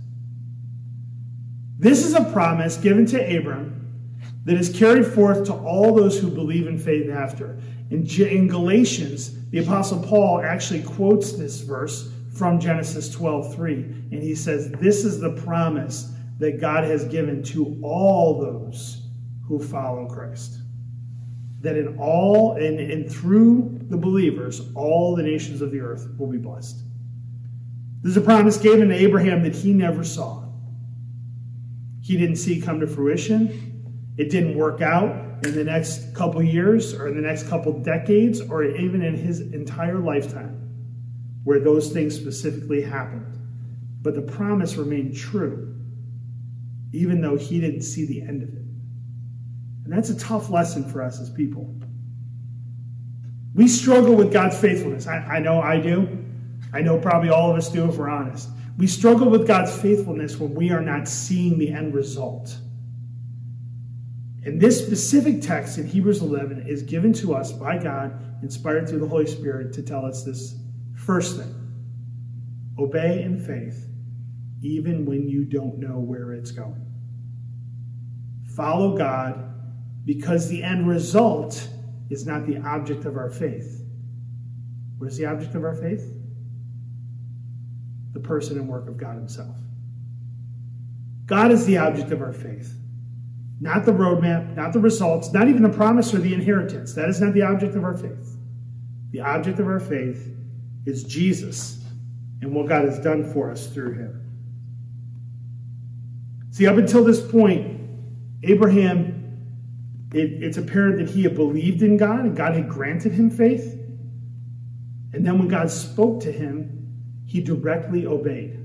This 1.79 2.05
is 2.05 2.13
a 2.13 2.25
promise 2.25 2.77
given 2.77 3.07
to 3.07 3.37
Abram 3.37 4.21
that 4.43 4.55
is 4.55 4.69
carried 4.69 5.07
forth 5.07 5.45
to 5.45 5.53
all 5.53 5.95
those 5.95 6.19
who 6.19 6.29
believe 6.29 6.67
in 6.67 6.77
faith 6.77 7.09
after. 7.09 7.59
In, 7.89 8.05
in 8.05 8.47
Galatians, 8.47 9.49
the 9.49 9.63
Apostle 9.63 10.03
Paul 10.03 10.43
actually 10.43 10.83
quotes 10.83 11.31
this 11.31 11.61
verse 11.61 12.11
from 12.37 12.59
Genesis 12.59 13.09
12 13.09 13.55
3, 13.55 13.73
and 13.73 14.21
he 14.21 14.35
says, 14.35 14.69
This 14.73 15.03
is 15.03 15.19
the 15.19 15.31
promise 15.31 16.11
that 16.37 16.61
God 16.61 16.83
has 16.83 17.05
given 17.05 17.41
to 17.45 17.79
all 17.81 18.39
those 18.39 19.01
who 19.47 19.59
follow 19.59 20.05
Christ. 20.07 20.59
That 21.61 21.77
in 21.77 21.97
all 21.97 22.53
and, 22.53 22.79
and 22.79 23.11
through 23.11 23.79
the 23.89 23.97
believers, 23.97 24.61
all 24.75 25.15
the 25.15 25.23
nations 25.23 25.61
of 25.61 25.71
the 25.71 25.79
earth 25.79 26.07
will 26.17 26.27
be 26.27 26.37
blessed. 26.37 26.77
This 28.01 28.11
is 28.11 28.17
a 28.17 28.21
promise 28.21 28.57
given 28.57 28.89
to 28.89 28.95
Abraham 28.95 29.43
that 29.43 29.55
he 29.55 29.73
never 29.73 30.03
saw. 30.03 30.43
He 32.01 32.17
didn't 32.17 32.35
see 32.35 32.61
come 32.61 32.79
to 32.81 32.87
fruition 32.87 33.75
it 34.17 34.29
didn't 34.29 34.55
work 34.55 34.81
out 34.81 35.45
in 35.45 35.55
the 35.55 35.63
next 35.63 36.13
couple 36.13 36.41
years 36.41 36.93
or 36.93 37.07
in 37.07 37.15
the 37.15 37.21
next 37.21 37.49
couple 37.49 37.73
decades 37.79 38.39
or 38.39 38.63
even 38.63 39.01
in 39.01 39.15
his 39.15 39.41
entire 39.41 39.99
lifetime 39.99 40.61
where 41.43 41.59
those 41.59 41.91
things 41.91 42.15
specifically 42.15 42.81
happened. 42.81 43.25
But 44.01 44.15
the 44.15 44.21
promise 44.21 44.75
remained 44.75 45.15
true, 45.15 45.75
even 46.93 47.21
though 47.21 47.35
he 47.35 47.59
didn't 47.59 47.81
see 47.81 48.05
the 48.05 48.21
end 48.21 48.41
of 48.41 48.49
it. 48.49 48.64
And 49.85 49.93
that's 49.93 50.09
a 50.09 50.17
tough 50.17 50.49
lesson 50.49 50.83
for 50.83 51.01
us 51.01 51.21
as 51.21 51.29
people. 51.29 51.73
We 53.53 53.67
struggle 53.67 54.15
with 54.15 54.33
God's 54.33 54.59
faithfulness. 54.59 55.07
I, 55.07 55.17
I 55.17 55.39
know 55.39 55.61
I 55.61 55.79
do. 55.79 56.25
I 56.73 56.81
know 56.81 56.99
probably 56.99 57.29
all 57.29 57.51
of 57.51 57.57
us 57.57 57.69
do 57.69 57.87
if 57.87 57.95
we're 57.95 58.09
honest. 58.09 58.49
We 58.77 58.87
struggle 58.87 59.29
with 59.29 59.47
God's 59.47 59.73
faithfulness 59.79 60.37
when 60.37 60.53
we 60.53 60.71
are 60.71 60.81
not 60.81 61.07
seeing 61.07 61.57
the 61.57 61.71
end 61.71 61.93
result. 61.93 62.57
And 64.43 64.59
this 64.59 64.85
specific 64.85 65.41
text 65.41 65.77
in 65.77 65.87
Hebrews 65.87 66.21
11 66.21 66.65
is 66.67 66.83
given 66.83 67.13
to 67.13 67.33
us 67.33 67.53
by 67.53 67.77
God, 67.77 68.21
inspired 68.43 68.89
through 68.89 68.99
the 68.99 69.07
Holy 69.07 69.25
Spirit, 69.25 69.71
to 69.73 69.81
tell 69.81 70.05
us 70.05 70.23
this 70.23 70.55
first 70.95 71.37
thing 71.37 71.53
obey 72.77 73.23
in 73.23 73.39
faith, 73.39 73.87
even 74.61 75.05
when 75.05 75.29
you 75.29 75.45
don't 75.45 75.77
know 75.77 75.97
where 75.97 76.33
it's 76.33 76.51
going. 76.51 76.85
Follow 78.55 78.97
God 78.97 79.54
because 80.05 80.47
the 80.47 80.63
end 80.63 80.87
result 80.87 81.67
is 82.09 82.25
not 82.25 82.45
the 82.45 82.57
object 82.57 83.05
of 83.05 83.17
our 83.17 83.29
faith. 83.29 83.81
What 84.97 85.07
is 85.07 85.17
the 85.17 85.25
object 85.25 85.55
of 85.55 85.63
our 85.63 85.75
faith? 85.75 86.13
The 88.13 88.19
person 88.19 88.57
and 88.57 88.69
work 88.69 88.87
of 88.87 88.97
God 88.97 89.15
Himself. 89.15 89.55
God 91.25 91.51
is 91.51 91.65
the 91.65 91.77
object 91.77 92.11
of 92.11 92.21
our 92.21 92.33
faith. 92.33 92.73
Not 93.59 93.85
the 93.85 93.91
roadmap, 93.91 94.55
not 94.55 94.73
the 94.73 94.79
results, 94.79 95.31
not 95.33 95.47
even 95.47 95.63
the 95.63 95.69
promise 95.69 96.13
or 96.13 96.19
the 96.19 96.33
inheritance. 96.33 96.93
That 96.93 97.09
is 97.09 97.19
not 97.19 97.33
the 97.33 97.41
object 97.41 97.75
of 97.75 97.83
our 97.83 97.97
faith. 97.97 98.37
The 99.11 99.21
object 99.21 99.59
of 99.59 99.67
our 99.67 99.79
faith 99.79 100.29
is 100.85 101.03
Jesus 101.03 101.83
and 102.41 102.53
what 102.53 102.67
God 102.67 102.85
has 102.85 102.99
done 102.99 103.31
for 103.33 103.49
us 103.49 103.67
through 103.67 103.93
him. 103.93 104.21
See, 106.51 106.67
up 106.67 106.77
until 106.77 107.03
this 107.03 107.21
point, 107.21 107.79
Abraham, 108.43 109.14
it, 110.15 110.43
it's 110.43 110.57
apparent 110.57 110.97
that 110.97 111.09
he 111.09 111.23
had 111.23 111.35
believed 111.35 111.81
in 111.81 111.97
God 111.97 112.21
and 112.21 112.35
God 112.35 112.55
had 112.55 112.69
granted 112.69 113.11
him 113.11 113.29
faith. 113.29 113.73
And 115.13 115.25
then 115.25 115.37
when 115.39 115.47
God 115.47 115.69
spoke 115.69 116.21
to 116.21 116.31
him, 116.31 117.23
he 117.25 117.41
directly 117.41 118.05
obeyed. 118.05 118.59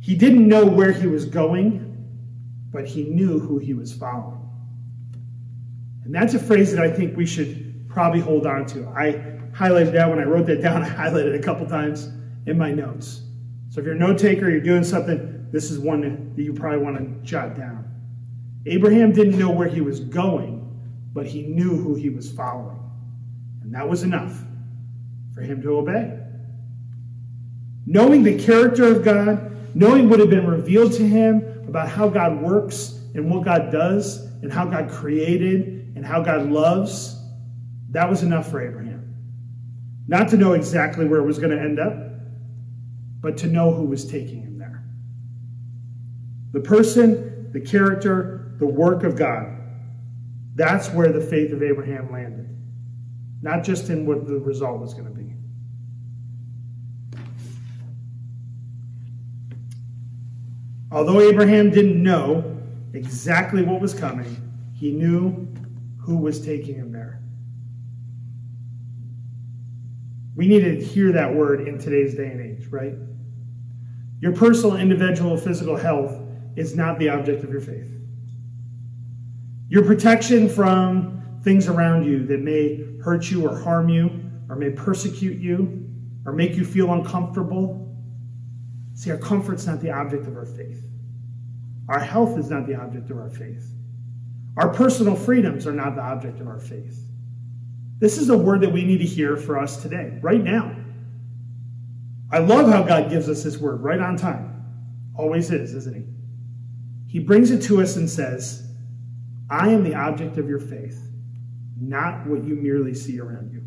He 0.00 0.14
didn't 0.14 0.48
know 0.48 0.64
where 0.66 0.92
he 0.92 1.06
was 1.06 1.24
going 1.24 1.90
but 2.70 2.86
he 2.86 3.04
knew 3.04 3.38
who 3.38 3.58
he 3.58 3.74
was 3.74 3.92
following. 3.92 4.38
And 6.04 6.14
that's 6.14 6.34
a 6.34 6.38
phrase 6.38 6.72
that 6.72 6.82
I 6.82 6.90
think 6.90 7.16
we 7.16 7.26
should 7.26 7.88
probably 7.88 8.20
hold 8.20 8.46
on 8.46 8.66
to. 8.66 8.88
I 8.88 9.12
highlighted 9.52 9.92
that 9.92 10.08
when 10.08 10.18
I 10.18 10.24
wrote 10.24 10.46
that 10.46 10.62
down. 10.62 10.82
I 10.82 10.88
highlighted 10.88 11.34
it 11.34 11.40
a 11.40 11.42
couple 11.42 11.66
times 11.66 12.10
in 12.46 12.56
my 12.56 12.70
notes. 12.70 13.22
So 13.70 13.80
if 13.80 13.86
you're 13.86 13.94
a 13.94 13.98
note 13.98 14.18
taker, 14.18 14.48
you're 14.48 14.60
doing 14.60 14.84
something, 14.84 15.48
this 15.52 15.70
is 15.70 15.78
one 15.78 16.32
that 16.36 16.42
you 16.42 16.52
probably 16.52 16.78
want 16.78 16.96
to 16.98 17.26
jot 17.28 17.56
down. 17.56 17.79
Abraham 18.66 19.12
didn't 19.12 19.38
know 19.38 19.50
where 19.50 19.68
he 19.68 19.80
was 19.80 20.00
going, 20.00 20.56
but 21.12 21.26
he 21.26 21.42
knew 21.42 21.76
who 21.76 21.94
he 21.94 22.10
was 22.10 22.30
following. 22.30 22.78
And 23.62 23.74
that 23.74 23.88
was 23.88 24.02
enough 24.02 24.38
for 25.34 25.40
him 25.40 25.62
to 25.62 25.78
obey. 25.78 26.18
Knowing 27.86 28.22
the 28.22 28.38
character 28.38 28.84
of 28.84 29.04
God, 29.04 29.74
knowing 29.74 30.08
what 30.08 30.20
had 30.20 30.30
been 30.30 30.46
revealed 30.46 30.92
to 30.94 31.06
him, 31.06 31.44
about 31.66 31.88
how 31.88 32.08
God 32.08 32.42
works 32.42 32.98
and 33.14 33.30
what 33.30 33.44
God 33.44 33.70
does 33.70 34.24
and 34.42 34.52
how 34.52 34.64
God 34.64 34.90
created 34.90 35.92
and 35.94 36.04
how 36.04 36.20
God 36.20 36.50
loves, 36.50 37.16
that 37.90 38.10
was 38.10 38.22
enough 38.22 38.50
for 38.50 38.60
Abraham. 38.60 39.14
Not 40.08 40.28
to 40.30 40.36
know 40.36 40.54
exactly 40.54 41.06
where 41.06 41.20
it 41.20 41.24
was 41.24 41.38
going 41.38 41.56
to 41.56 41.62
end 41.62 41.78
up, 41.78 41.94
but 43.20 43.36
to 43.38 43.46
know 43.46 43.72
who 43.72 43.84
was 43.84 44.04
taking 44.04 44.42
him 44.42 44.58
there. 44.58 44.82
The 46.52 46.60
person, 46.60 47.52
the 47.52 47.60
character, 47.60 48.39
the 48.60 48.66
work 48.66 49.02
of 49.02 49.16
God. 49.16 49.56
That's 50.54 50.90
where 50.90 51.10
the 51.10 51.20
faith 51.20 51.52
of 51.52 51.62
Abraham 51.62 52.12
landed. 52.12 52.46
Not 53.42 53.64
just 53.64 53.88
in 53.88 54.04
what 54.04 54.26
the 54.26 54.38
result 54.38 54.80
was 54.80 54.92
going 54.92 55.06
to 55.06 55.10
be. 55.10 55.34
Although 60.92 61.20
Abraham 61.20 61.70
didn't 61.70 62.02
know 62.02 62.58
exactly 62.92 63.62
what 63.62 63.80
was 63.80 63.94
coming, 63.94 64.36
he 64.74 64.92
knew 64.92 65.48
who 65.98 66.18
was 66.18 66.44
taking 66.44 66.74
him 66.74 66.92
there. 66.92 67.22
We 70.36 70.48
need 70.48 70.60
to 70.60 70.84
hear 70.84 71.12
that 71.12 71.34
word 71.34 71.66
in 71.66 71.78
today's 71.78 72.14
day 72.14 72.26
and 72.26 72.40
age, 72.40 72.66
right? 72.66 72.94
Your 74.20 74.32
personal, 74.32 74.76
individual, 74.76 75.36
physical 75.38 75.76
health 75.76 76.20
is 76.56 76.76
not 76.76 76.98
the 76.98 77.08
object 77.08 77.42
of 77.42 77.50
your 77.50 77.60
faith. 77.62 77.99
Your 79.70 79.84
protection 79.84 80.50
from 80.50 81.40
things 81.42 81.66
around 81.66 82.04
you 82.04 82.26
that 82.26 82.40
may 82.40 82.84
hurt 83.02 83.30
you 83.30 83.48
or 83.48 83.58
harm 83.58 83.88
you, 83.88 84.10
or 84.50 84.56
may 84.56 84.68
persecute 84.68 85.38
you, 85.38 85.88
or 86.26 86.32
make 86.32 86.54
you 86.56 86.66
feel 86.66 86.92
uncomfortable, 86.92 87.80
See, 89.00 89.10
our 89.10 89.16
comfort's 89.16 89.66
not 89.66 89.80
the 89.80 89.90
object 89.90 90.26
of 90.26 90.36
our 90.36 90.44
faith. 90.44 90.84
Our 91.88 92.00
health 92.00 92.38
is 92.38 92.50
not 92.50 92.66
the 92.66 92.74
object 92.74 93.10
of 93.10 93.16
our 93.16 93.30
faith. 93.30 93.66
Our 94.58 94.74
personal 94.74 95.16
freedoms 95.16 95.66
are 95.66 95.72
not 95.72 95.94
the 95.94 96.02
object 96.02 96.38
of 96.38 96.46
our 96.46 96.58
faith. 96.58 97.02
This 97.98 98.18
is 98.18 98.28
a 98.28 98.36
word 98.36 98.60
that 98.60 98.70
we 98.70 98.84
need 98.84 98.98
to 98.98 99.06
hear 99.06 99.38
for 99.38 99.58
us 99.58 99.80
today, 99.80 100.18
right 100.20 100.44
now. 100.44 100.76
I 102.30 102.40
love 102.40 102.68
how 102.68 102.82
God 102.82 103.08
gives 103.08 103.30
us 103.30 103.42
his 103.42 103.58
word 103.58 103.80
right 103.80 104.00
on 104.00 104.18
time. 104.18 104.64
Always 105.16 105.50
is, 105.50 105.74
isn't 105.74 105.96
he? 105.96 106.04
He 107.06 107.20
brings 107.20 107.50
it 107.50 107.62
to 107.62 107.80
us 107.80 107.96
and 107.96 108.08
says, 108.08 108.69
I 109.50 109.70
am 109.70 109.82
the 109.82 109.94
object 109.94 110.38
of 110.38 110.48
your 110.48 110.60
faith, 110.60 111.02
not 111.78 112.26
what 112.26 112.44
you 112.44 112.54
merely 112.54 112.94
see 112.94 113.18
around 113.18 113.52
you. 113.52 113.64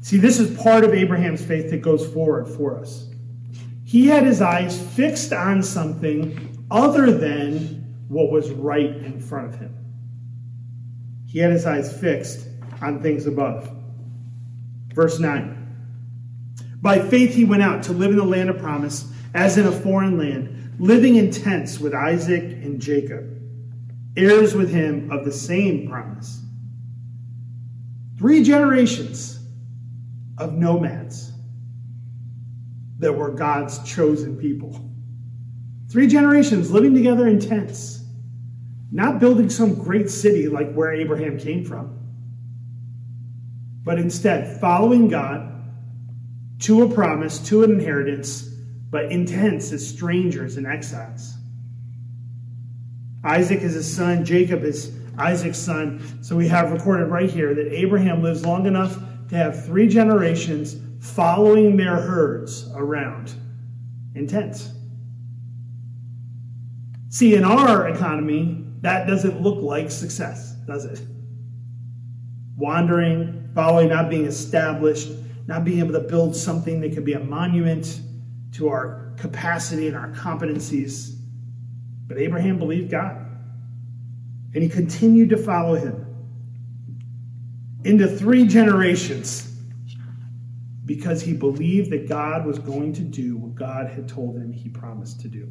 See, 0.00 0.18
this 0.18 0.40
is 0.40 0.58
part 0.58 0.82
of 0.82 0.92
Abraham's 0.92 1.44
faith 1.44 1.70
that 1.70 1.80
goes 1.80 2.04
forward 2.12 2.48
for 2.48 2.78
us. 2.78 3.08
He 3.84 4.06
had 4.06 4.24
his 4.24 4.42
eyes 4.42 4.80
fixed 4.94 5.32
on 5.32 5.62
something 5.62 6.66
other 6.70 7.12
than 7.12 8.04
what 8.08 8.32
was 8.32 8.50
right 8.50 8.90
in 8.96 9.20
front 9.20 9.54
of 9.54 9.60
him. 9.60 9.76
He 11.26 11.38
had 11.38 11.52
his 11.52 11.64
eyes 11.64 11.96
fixed 11.96 12.48
on 12.80 13.00
things 13.00 13.26
above. 13.26 13.70
Verse 14.92 15.18
9 15.18 16.76
By 16.80 16.98
faith 17.08 17.34
he 17.34 17.44
went 17.44 17.62
out 17.62 17.84
to 17.84 17.92
live 17.92 18.10
in 18.10 18.16
the 18.16 18.24
land 18.24 18.50
of 18.50 18.58
promise, 18.58 19.10
as 19.34 19.56
in 19.56 19.66
a 19.66 19.72
foreign 19.72 20.18
land, 20.18 20.74
living 20.78 21.14
in 21.14 21.30
tents 21.30 21.78
with 21.78 21.94
Isaac 21.94 22.42
and 22.42 22.80
Jacob, 22.80 23.31
heirs 24.16 24.54
with 24.54 24.70
him 24.70 25.10
of 25.10 25.24
the 25.24 25.32
same 25.32 25.88
promise. 25.88 26.40
Three 28.18 28.42
generations 28.42 29.40
of 30.38 30.54
nomads 30.54 31.32
that 32.98 33.12
were 33.12 33.30
God's 33.30 33.82
chosen 33.82 34.36
people. 34.36 34.88
Three 35.90 36.06
generations 36.06 36.70
living 36.70 36.94
together 36.94 37.26
in 37.26 37.40
tents, 37.40 38.04
not 38.90 39.18
building 39.18 39.50
some 39.50 39.74
great 39.74 40.08
city 40.08 40.48
like 40.48 40.72
where 40.72 40.92
Abraham 40.92 41.38
came 41.38 41.64
from 41.64 42.02
but 43.84 43.98
instead 43.98 44.60
following 44.60 45.08
God 45.08 45.48
to 46.60 46.82
a 46.82 46.94
promise, 46.94 47.38
to 47.48 47.64
an 47.64 47.72
inheritance, 47.72 48.42
but 48.90 49.06
in 49.06 49.26
tents 49.26 49.72
as 49.72 49.86
strangers 49.86 50.56
and 50.56 50.66
exiles. 50.66 51.34
Isaac 53.24 53.60
is 53.60 53.74
his 53.74 53.92
son, 53.94 54.24
Jacob 54.24 54.64
is 54.64 54.92
Isaac's 55.18 55.58
son. 55.58 56.18
So 56.22 56.36
we 56.36 56.48
have 56.48 56.72
recorded 56.72 57.06
right 57.06 57.30
here 57.30 57.54
that 57.54 57.72
Abraham 57.72 58.22
lives 58.22 58.44
long 58.44 58.66
enough 58.66 58.98
to 59.28 59.36
have 59.36 59.64
three 59.64 59.88
generations 59.88 60.76
following 61.00 61.76
their 61.76 61.96
herds 61.96 62.70
around 62.74 63.32
in 64.14 64.26
tents. 64.26 64.72
See, 67.08 67.34
in 67.34 67.44
our 67.44 67.88
economy, 67.88 68.64
that 68.80 69.06
doesn't 69.06 69.40
look 69.40 69.62
like 69.62 69.90
success, 69.90 70.52
does 70.66 70.84
it? 70.84 71.00
Wandering, 72.56 73.50
following 73.54 73.88
not 73.88 74.10
being 74.10 74.24
established, 74.24 75.10
not 75.46 75.64
being 75.64 75.80
able 75.80 75.92
to 75.92 76.00
build 76.00 76.34
something 76.34 76.80
that 76.80 76.94
could 76.94 77.04
be 77.04 77.12
a 77.12 77.20
monument 77.20 78.00
to 78.52 78.68
our 78.68 79.12
capacity 79.16 79.88
and 79.88 79.96
our 79.96 80.10
competencies. 80.10 81.16
But 82.12 82.20
Abraham 82.20 82.58
believed 82.58 82.90
God, 82.90 83.24
and 84.52 84.62
he 84.62 84.68
continued 84.68 85.30
to 85.30 85.38
follow 85.38 85.76
him 85.76 86.04
into 87.84 88.06
three 88.06 88.46
generations 88.46 89.50
because 90.84 91.22
he 91.22 91.32
believed 91.32 91.90
that 91.90 92.10
God 92.10 92.44
was 92.44 92.58
going 92.58 92.92
to 92.92 93.00
do 93.00 93.38
what 93.38 93.54
God 93.54 93.88
had 93.88 94.10
told 94.10 94.36
him 94.36 94.52
he 94.52 94.68
promised 94.68 95.22
to 95.22 95.28
do. 95.28 95.50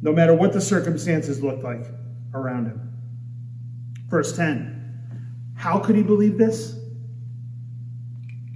No 0.00 0.10
matter 0.10 0.34
what 0.34 0.54
the 0.54 0.60
circumstances 0.62 1.42
looked 1.42 1.62
like 1.62 1.84
around 2.32 2.64
him. 2.64 2.94
Verse 4.08 4.34
10 4.34 5.52
how 5.54 5.80
could 5.80 5.96
he 5.96 6.02
believe 6.02 6.38
this? 6.38 6.78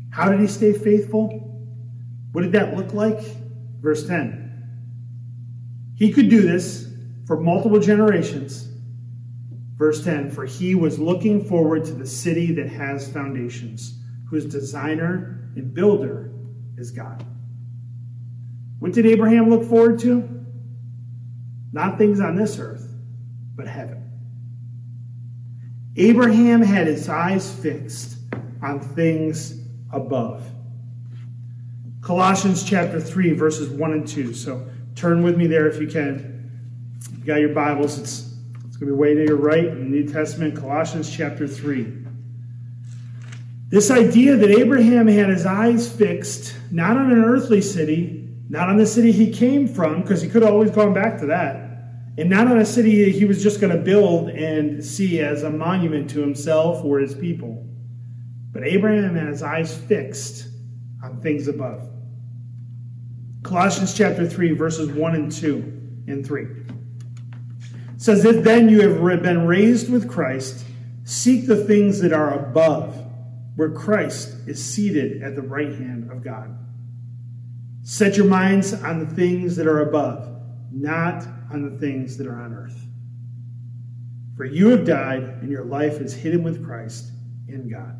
How 0.08 0.30
did 0.30 0.40
he 0.40 0.46
stay 0.46 0.72
faithful? 0.72 1.28
What 2.32 2.40
did 2.40 2.52
that 2.52 2.74
look 2.74 2.94
like? 2.94 3.20
Verse 3.82 4.06
10. 4.06 4.45
He 5.96 6.12
could 6.12 6.28
do 6.28 6.42
this 6.42 6.88
for 7.26 7.38
multiple 7.40 7.80
generations. 7.80 8.68
Verse 9.76 10.04
10 10.04 10.30
For 10.30 10.44
he 10.44 10.74
was 10.74 10.98
looking 10.98 11.44
forward 11.44 11.84
to 11.86 11.92
the 11.92 12.06
city 12.06 12.52
that 12.52 12.68
has 12.68 13.10
foundations, 13.10 13.98
whose 14.28 14.44
designer 14.44 15.50
and 15.56 15.72
builder 15.74 16.30
is 16.76 16.90
God. 16.90 17.24
What 18.78 18.92
did 18.92 19.06
Abraham 19.06 19.48
look 19.48 19.64
forward 19.64 19.98
to? 20.00 20.28
Not 21.72 21.98
things 21.98 22.20
on 22.20 22.36
this 22.36 22.58
earth, 22.58 22.88
but 23.54 23.66
heaven. 23.66 24.02
Abraham 25.96 26.60
had 26.60 26.86
his 26.86 27.08
eyes 27.08 27.50
fixed 27.50 28.18
on 28.62 28.80
things 28.80 29.62
above. 29.90 30.46
Colossians 32.02 32.62
chapter 32.62 33.00
3, 33.00 33.32
verses 33.32 33.70
1 33.70 33.92
and 33.92 34.06
2. 34.06 34.34
So 34.34 34.68
turn 34.96 35.22
with 35.22 35.36
me 35.36 35.46
there 35.46 35.68
if 35.68 35.80
you 35.80 35.86
can. 35.86 36.32
You 37.18 37.24
got 37.24 37.40
your 37.40 37.50
Bibles, 37.50 37.98
it's, 37.98 38.34
it's 38.66 38.76
going 38.76 38.88
to 38.90 38.92
be 38.96 38.98
way 38.98 39.14
to 39.14 39.24
your 39.24 39.36
right 39.36 39.66
in 39.66 39.90
the 39.90 40.00
New 40.00 40.08
Testament, 40.08 40.56
Colossians 40.56 41.14
chapter 41.14 41.46
3. 41.46 42.04
This 43.68 43.90
idea 43.90 44.36
that 44.36 44.50
Abraham 44.50 45.06
had 45.06 45.28
his 45.28 45.44
eyes 45.44 45.90
fixed 45.90 46.56
not 46.70 46.96
on 46.96 47.12
an 47.12 47.22
earthly 47.22 47.60
city, 47.60 48.28
not 48.48 48.70
on 48.70 48.78
the 48.78 48.86
city 48.86 49.12
he 49.12 49.30
came 49.30 49.68
from, 49.68 50.00
because 50.00 50.22
he 50.22 50.28
could 50.28 50.42
have 50.42 50.52
always 50.52 50.70
gone 50.70 50.94
back 50.94 51.18
to 51.18 51.26
that, 51.26 51.56
and 52.16 52.30
not 52.30 52.46
on 52.46 52.58
a 52.58 52.64
city 52.64 53.12
he 53.12 53.26
was 53.26 53.42
just 53.42 53.60
going 53.60 53.76
to 53.76 53.82
build 53.82 54.30
and 54.30 54.82
see 54.82 55.20
as 55.20 55.42
a 55.42 55.50
monument 55.50 56.08
to 56.10 56.20
himself 56.20 56.82
or 56.84 57.00
his 57.00 57.14
people. 57.14 57.66
But 58.52 58.64
Abraham 58.66 59.14
had 59.14 59.28
his 59.28 59.42
eyes 59.42 59.76
fixed 59.76 60.48
on 61.02 61.20
things 61.20 61.48
above. 61.48 61.95
Colossians 63.46 63.94
chapter 63.94 64.28
3, 64.28 64.52
verses 64.54 64.90
1 64.90 65.14
and 65.14 65.30
2 65.30 65.54
and 66.08 66.26
3 66.26 66.48
says, 67.96 68.24
If 68.24 68.42
then 68.42 68.68
you 68.68 68.80
have 68.80 69.22
been 69.22 69.46
raised 69.46 69.88
with 69.88 70.10
Christ, 70.10 70.64
seek 71.04 71.46
the 71.46 71.64
things 71.64 72.00
that 72.00 72.12
are 72.12 72.34
above, 72.34 73.00
where 73.54 73.70
Christ 73.70 74.34
is 74.48 74.62
seated 74.62 75.22
at 75.22 75.36
the 75.36 75.42
right 75.42 75.70
hand 75.70 76.10
of 76.10 76.24
God. 76.24 76.58
Set 77.84 78.16
your 78.16 78.26
minds 78.26 78.74
on 78.74 78.98
the 78.98 79.14
things 79.14 79.54
that 79.56 79.68
are 79.68 79.80
above, 79.80 80.28
not 80.72 81.24
on 81.52 81.70
the 81.70 81.78
things 81.78 82.16
that 82.16 82.26
are 82.26 82.42
on 82.42 82.52
earth. 82.52 82.84
For 84.36 84.44
you 84.44 84.70
have 84.70 84.84
died, 84.84 85.22
and 85.22 85.50
your 85.52 85.64
life 85.64 86.00
is 86.00 86.12
hidden 86.12 86.42
with 86.42 86.66
Christ 86.66 87.12
in 87.46 87.70
God. 87.70 87.96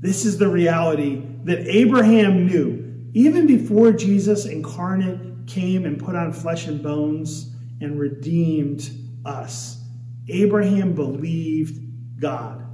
This 0.00 0.24
is 0.24 0.36
the 0.36 0.48
reality 0.48 1.22
that 1.44 1.60
Abraham 1.68 2.44
knew 2.46 2.77
even 3.12 3.46
before 3.46 3.92
Jesus 3.92 4.46
incarnate 4.46 5.46
came 5.46 5.84
and 5.86 5.98
put 5.98 6.14
on 6.14 6.32
flesh 6.32 6.66
and 6.66 6.82
bones 6.82 7.54
and 7.80 7.98
redeemed 7.98 8.90
us. 9.24 9.82
Abraham 10.28 10.94
believed 10.94 12.20
God, 12.20 12.64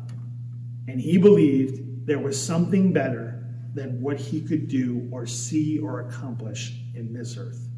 and 0.89 1.01
he 1.01 1.19
believed 1.19 2.07
there 2.07 2.19
was 2.19 2.41
something 2.41 2.93
better 2.93 3.47
than 3.75 4.01
what 4.01 4.19
he 4.19 4.41
could 4.41 4.69
do 4.69 5.09
or 5.13 5.27
see 5.27 5.79
or 5.79 6.01
accomplish 6.01 6.75
in 6.95 7.13
this 7.13 7.37
earth. 7.37 7.69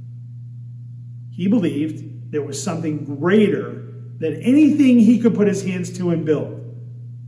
He 1.31 1.49
believed 1.49 2.33
there 2.33 2.43
was 2.43 2.63
something 2.63 3.05
greater 3.05 3.93
than 4.19 4.41
anything 4.43 4.99
he 4.99 5.19
could 5.19 5.35
put 5.35 5.47
his 5.47 5.63
hands 5.63 5.97
to 5.99 6.11
and 6.11 6.25
build. 6.25 6.53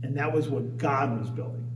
And 0.01 0.17
that 0.17 0.33
was 0.33 0.47
what 0.49 0.77
God 0.77 1.19
was 1.19 1.29
building. 1.29 1.68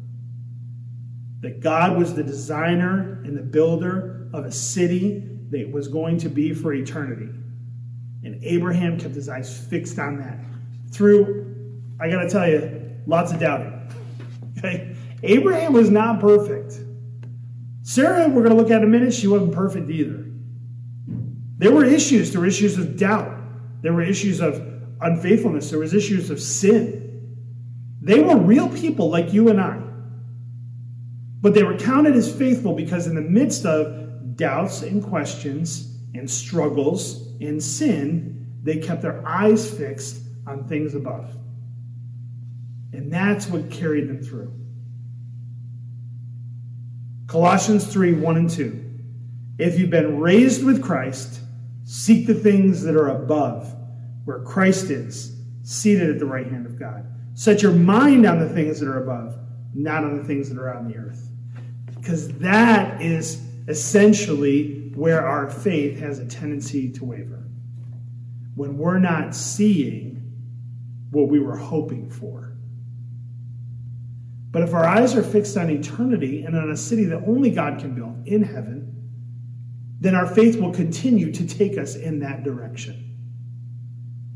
That 1.44 1.60
God 1.60 1.98
was 1.98 2.16
the 2.16 2.24
designer 2.24 3.22
and 3.26 3.38
the 3.38 3.42
builder 3.42 4.30
of 4.32 4.46
a 4.46 4.52
city 4.52 5.28
that 5.50 5.70
was 5.70 5.90
going 5.90 6.18
to 6.20 6.30
be 6.30 6.54
for 6.54 6.74
eternity. 6.74 7.30
And 8.24 8.42
Abraham 8.44 8.98
kept 8.98 9.14
his 9.14 9.28
eyes 9.28 9.56
fixed 9.68 10.00
on 10.00 10.20
that. 10.20 10.40
Through, 10.92 11.82
I 12.00 12.10
got 12.10 12.22
to 12.22 12.30
tell 12.30 12.50
you, 12.50 12.96
lots 13.06 13.32
of 13.32 13.40
doubting. 13.40 13.80
Okay? 14.58 14.96
Abraham 15.24 15.74
was 15.74 15.90
not 15.90 16.22
perfect. 16.22 16.80
Sarah, 17.82 18.30
we're 18.30 18.44
going 18.44 18.56
to 18.56 18.62
look 18.62 18.72
at 18.72 18.78
in 18.78 18.84
a 18.84 18.88
minute, 18.88 19.14
she 19.14 19.28
wasn't 19.28 19.52
perfect 19.52 19.90
either. 19.90 20.26
There 21.58 21.72
were 21.72 21.84
issues. 21.84 22.32
There 22.32 22.40
were 22.40 22.48
issues 22.48 22.78
of 22.78 22.96
doubt. 22.96 23.36
There 23.82 23.92
were 23.92 24.04
issues 24.04 24.40
of 24.40 24.66
unfaithfulness. 25.02 25.70
There 25.70 25.80
was 25.80 25.94
issues 25.94 26.30
of 26.30 26.40
sin. 26.40 27.36
They 28.02 28.22
were 28.22 28.38
real 28.38 28.70
people 28.70 29.10
like 29.10 29.34
you 29.34 29.50
and 29.50 29.60
I. 29.60 29.82
But 31.44 31.54
they 31.54 31.62
were 31.62 31.78
counted 31.78 32.16
as 32.16 32.34
faithful 32.36 32.74
because 32.74 33.06
in 33.06 33.14
the 33.14 33.22
midst 33.22 33.68
of 33.68 34.36
doubts 34.36 34.82
and 34.82 35.04
questions 35.04 35.96
and 36.16 36.28
struggles 36.28 37.28
and 37.40 37.62
sin, 37.62 38.48
they 38.64 38.78
kept 38.78 39.04
their 39.04 39.24
eyes 39.28 39.70
fixed 39.70 40.24
on 40.48 40.68
things 40.68 40.96
above. 40.96 41.38
And 42.94 43.14
that's 43.14 43.46
what 43.48 43.70
carried 43.70 44.10
them 44.10 44.24
through. 44.24 44.52
Colossians 47.28 47.86
3 47.86 48.14
1 48.14 48.38
and 48.38 48.50
2. 48.50 48.80
If 49.60 49.78
you've 49.78 49.92
been 49.92 50.20
raised 50.20 50.66
with 50.66 50.82
Christ, 50.82 51.44
Seek 51.86 52.28
the 52.28 52.34
things 52.34 52.84
that 52.84 52.96
are 52.96 53.10
above, 53.10 53.74
where 54.26 54.40
Christ 54.40 54.90
is, 54.90 55.36
seated 55.64 56.10
at 56.10 56.20
the 56.20 56.26
right 56.26 56.48
hand 56.48 56.66
of 56.66 56.80
God. 56.80 57.06
Set 57.34 57.62
your 57.62 57.74
mind 57.74 58.26
on 58.26 58.40
the 58.40 58.50
things 58.50 58.80
that 58.80 58.88
are 58.88 59.04
above, 59.04 59.38
not 59.74 60.04
on 60.04 60.18
the 60.18 60.24
things 60.24 60.50
that 60.50 60.58
are 60.58 60.74
on 60.74 60.88
the 60.88 60.98
earth. 60.98 61.30
Because 62.04 62.28
that 62.40 63.02
is 63.02 63.42
essentially 63.70 64.92
where 64.94 65.26
our 65.26 65.50
faith 65.50 66.00
has 66.00 66.20
a 66.20 66.26
tendency 66.26 66.92
to 66.92 67.06
waver. 67.06 67.48
When 68.56 68.78
we're 68.78 69.00
not 69.00 69.34
seeing 69.34 70.34
what 71.12 71.30
we 71.30 71.40
were 71.40 71.56
hoping 71.56 72.10
for. 72.10 72.58
But 74.52 74.64
if 74.64 74.74
our 74.74 74.84
eyes 74.84 75.16
are 75.16 75.24
fixed 75.24 75.56
on 75.56 75.70
eternity 75.70 76.44
and 76.44 76.58
on 76.58 76.72
a 76.72 76.76
city 76.76 77.06
that 77.06 77.24
only 77.26 77.52
God 77.52 77.80
can 77.80 77.96
build 77.96 78.28
in 78.28 78.44
heaven, 78.44 78.90
then 80.02 80.14
our 80.14 80.28
faith 80.28 80.60
will 80.60 80.74
continue 80.74 81.32
to 81.32 81.48
take 81.48 81.78
us 81.78 81.96
in 81.96 82.20
that 82.20 82.44
direction. 82.44 83.16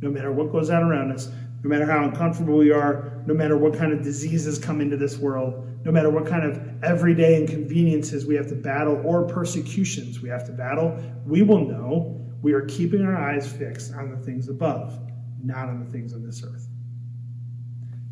No 0.01 0.09
matter 0.09 0.31
what 0.31 0.53
goes 0.53 0.69
on 0.69 0.83
around 0.83 1.11
us, 1.11 1.29
no 1.67 1.77
matter 1.77 1.91
how 1.91 2.05
uncomfortable 2.05 2.55
we 2.55 2.71
are, 2.71 3.11
no 3.25 3.33
matter 3.33 3.57
what 3.57 3.73
kind 3.73 3.91
of 3.91 4.01
diseases 4.01 4.57
come 4.57 4.79
into 4.79 4.95
this 4.95 5.17
world, 5.17 5.67
no 5.83 5.91
matter 5.91 6.09
what 6.09 6.25
kind 6.25 6.45
of 6.45 6.81
everyday 6.81 7.35
inconveniences 7.35 8.25
we 8.25 8.35
have 8.35 8.47
to 8.47 8.55
battle 8.55 9.01
or 9.03 9.27
persecutions 9.27 10.21
we 10.21 10.29
have 10.29 10.45
to 10.45 10.53
battle, 10.53 10.97
we 11.25 11.41
will 11.41 11.65
know 11.65 12.25
we 12.41 12.53
are 12.53 12.61
keeping 12.61 13.01
our 13.01 13.17
eyes 13.17 13.51
fixed 13.51 13.93
on 13.93 14.09
the 14.09 14.15
things 14.15 14.47
above, 14.47 14.97
not 15.43 15.67
on 15.67 15.83
the 15.83 15.91
things 15.91 16.13
on 16.13 16.25
this 16.25 16.41
earth. 16.41 16.69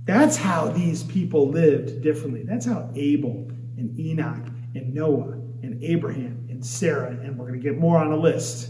That's 0.04 0.36
how 0.36 0.68
these 0.68 1.04
people 1.04 1.50
lived 1.50 2.02
differently. 2.02 2.44
That's 2.44 2.66
how 2.66 2.92
Abel 2.94 3.50
and 3.78 3.98
Enoch 3.98 4.48
and 4.76 4.94
Noah 4.94 5.40
and 5.64 5.82
Abraham 5.82 6.46
and 6.50 6.64
Sarah, 6.66 7.12
and 7.12 7.38
we're 7.38 7.48
going 7.48 7.62
to 7.62 7.64
get 7.64 7.80
more 7.80 7.98
on 7.98 8.12
a 8.12 8.18
list. 8.18 8.70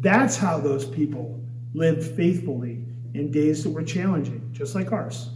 That's 0.00 0.36
how 0.36 0.58
those 0.58 0.84
people 0.84 1.40
lived 1.72 2.16
faithfully 2.16 2.83
in 3.14 3.30
days 3.30 3.62
that 3.62 3.70
were 3.70 3.82
challenging, 3.82 4.50
just 4.52 4.74
like 4.74 4.92
ours. 4.92 5.30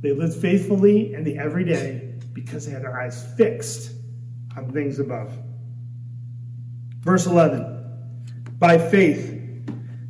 They 0.00 0.12
lived 0.12 0.36
faithfully 0.36 1.14
in 1.14 1.22
the 1.24 1.38
everyday 1.38 2.14
because 2.32 2.66
they 2.66 2.72
had 2.72 2.82
their 2.82 3.00
eyes 3.00 3.24
fixed 3.36 3.92
on 4.56 4.70
things 4.70 4.98
above. 4.98 5.32
Verse 7.00 7.26
11 7.26 8.48
By 8.58 8.78
faith, 8.78 9.40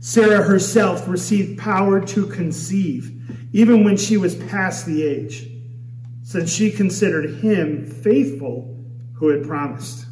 Sarah 0.00 0.42
herself 0.42 1.06
received 1.06 1.58
power 1.58 2.00
to 2.06 2.26
conceive, 2.26 3.48
even 3.52 3.84
when 3.84 3.96
she 3.96 4.16
was 4.16 4.34
past 4.34 4.86
the 4.86 5.02
age, 5.06 5.46
since 6.22 6.52
she 6.52 6.70
considered 6.70 7.36
him 7.36 7.86
faithful 7.86 8.84
who 9.14 9.28
had 9.28 9.44
promised. 9.44 10.06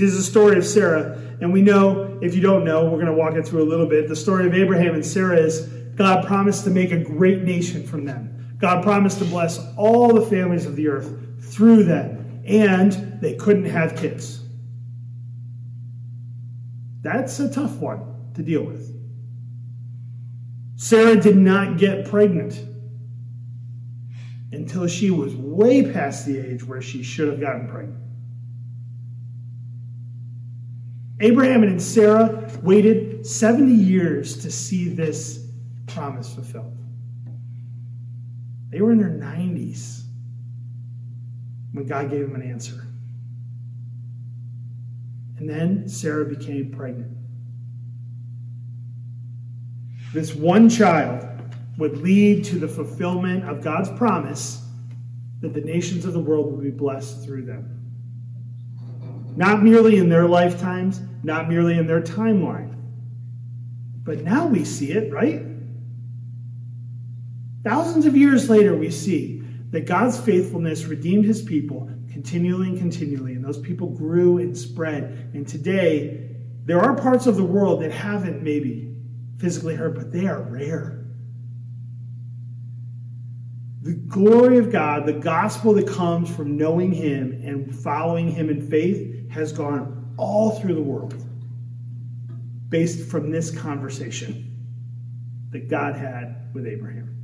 This 0.00 0.12
is 0.12 0.16
the 0.16 0.30
story 0.30 0.56
of 0.56 0.64
Sarah, 0.64 1.20
and 1.42 1.52
we 1.52 1.60
know, 1.60 2.18
if 2.22 2.34
you 2.34 2.40
don't 2.40 2.64
know, 2.64 2.84
we're 2.84 3.02
going 3.02 3.04
to 3.04 3.12
walk 3.12 3.34
it 3.34 3.46
through 3.46 3.62
a 3.62 3.68
little 3.68 3.84
bit. 3.84 4.08
The 4.08 4.16
story 4.16 4.46
of 4.46 4.54
Abraham 4.54 4.94
and 4.94 5.04
Sarah 5.04 5.36
is 5.36 5.66
God 5.94 6.26
promised 6.26 6.64
to 6.64 6.70
make 6.70 6.90
a 6.90 6.96
great 6.96 7.42
nation 7.42 7.86
from 7.86 8.06
them. 8.06 8.56
God 8.58 8.82
promised 8.82 9.18
to 9.18 9.26
bless 9.26 9.60
all 9.76 10.14
the 10.14 10.22
families 10.22 10.64
of 10.64 10.74
the 10.74 10.88
earth 10.88 11.12
through 11.52 11.84
them, 11.84 12.42
and 12.46 13.20
they 13.20 13.34
couldn't 13.34 13.66
have 13.66 13.94
kids. 13.94 14.42
That's 17.02 17.38
a 17.38 17.52
tough 17.52 17.76
one 17.76 18.32
to 18.36 18.42
deal 18.42 18.62
with. 18.62 18.90
Sarah 20.76 21.16
did 21.16 21.36
not 21.36 21.76
get 21.76 22.08
pregnant 22.08 22.58
until 24.50 24.86
she 24.86 25.10
was 25.10 25.34
way 25.36 25.92
past 25.92 26.24
the 26.24 26.38
age 26.38 26.64
where 26.64 26.80
she 26.80 27.02
should 27.02 27.28
have 27.28 27.38
gotten 27.38 27.68
pregnant. 27.68 27.99
Abraham 31.20 31.62
and 31.62 31.80
Sarah 31.80 32.50
waited 32.62 33.26
70 33.26 33.72
years 33.72 34.38
to 34.38 34.50
see 34.50 34.88
this 34.88 35.46
promise 35.86 36.34
fulfilled. 36.34 36.76
They 38.70 38.80
were 38.80 38.92
in 38.92 38.98
their 38.98 39.08
90s 39.08 40.02
when 41.72 41.86
God 41.86 42.10
gave 42.10 42.20
them 42.20 42.40
an 42.40 42.48
answer. 42.48 42.86
And 45.38 45.48
then 45.48 45.88
Sarah 45.88 46.24
became 46.24 46.70
pregnant. 46.70 47.16
This 50.12 50.34
one 50.34 50.68
child 50.68 51.26
would 51.78 51.98
lead 51.98 52.44
to 52.44 52.58
the 52.58 52.68
fulfillment 52.68 53.48
of 53.48 53.62
God's 53.62 53.90
promise 53.90 54.62
that 55.40 55.54
the 55.54 55.60
nations 55.60 56.04
of 56.04 56.12
the 56.12 56.20
world 56.20 56.52
would 56.52 56.62
be 56.62 56.70
blessed 56.70 57.24
through 57.24 57.44
them. 57.44 57.79
Not 59.36 59.62
merely 59.62 59.98
in 59.98 60.08
their 60.08 60.26
lifetimes, 60.26 61.00
not 61.22 61.48
merely 61.48 61.78
in 61.78 61.86
their 61.86 62.02
timeline, 62.02 62.74
but 64.02 64.22
now 64.22 64.46
we 64.46 64.64
see 64.64 64.92
it, 64.92 65.12
right? 65.12 65.42
Thousands 67.62 68.06
of 68.06 68.16
years 68.16 68.48
later, 68.48 68.74
we 68.74 68.90
see 68.90 69.42
that 69.70 69.86
God's 69.86 70.18
faithfulness 70.18 70.86
redeemed 70.86 71.26
his 71.26 71.42
people 71.42 71.90
continually 72.10 72.68
and 72.68 72.78
continually. 72.78 73.32
And 73.32 73.44
those 73.44 73.58
people 73.58 73.88
grew 73.88 74.38
and 74.38 74.56
spread. 74.56 75.30
And 75.32 75.46
today, 75.46 76.28
there 76.64 76.80
are 76.80 76.94
parts 76.94 77.26
of 77.26 77.36
the 77.36 77.44
world 77.44 77.82
that 77.82 77.92
haven't 77.92 78.42
maybe 78.42 78.94
physically 79.38 79.74
heard, 79.74 79.94
but 79.94 80.12
they 80.12 80.26
are 80.26 80.42
rare. 80.42 81.06
The 83.82 83.94
glory 83.94 84.58
of 84.58 84.70
God, 84.70 85.06
the 85.06 85.14
gospel 85.14 85.72
that 85.74 85.86
comes 85.86 86.28
from 86.34 86.58
knowing 86.58 86.92
Him 86.92 87.40
and 87.44 87.74
following 87.74 88.28
Him 88.28 88.50
in 88.50 88.68
faith, 88.68 89.19
has 89.30 89.52
gone 89.52 90.14
all 90.16 90.60
through 90.60 90.74
the 90.74 90.82
world 90.82 91.14
based 92.68 93.08
from 93.08 93.30
this 93.30 93.50
conversation 93.50 94.46
that 95.50 95.68
God 95.68 95.96
had 95.96 96.54
with 96.54 96.66
Abraham. 96.66 97.16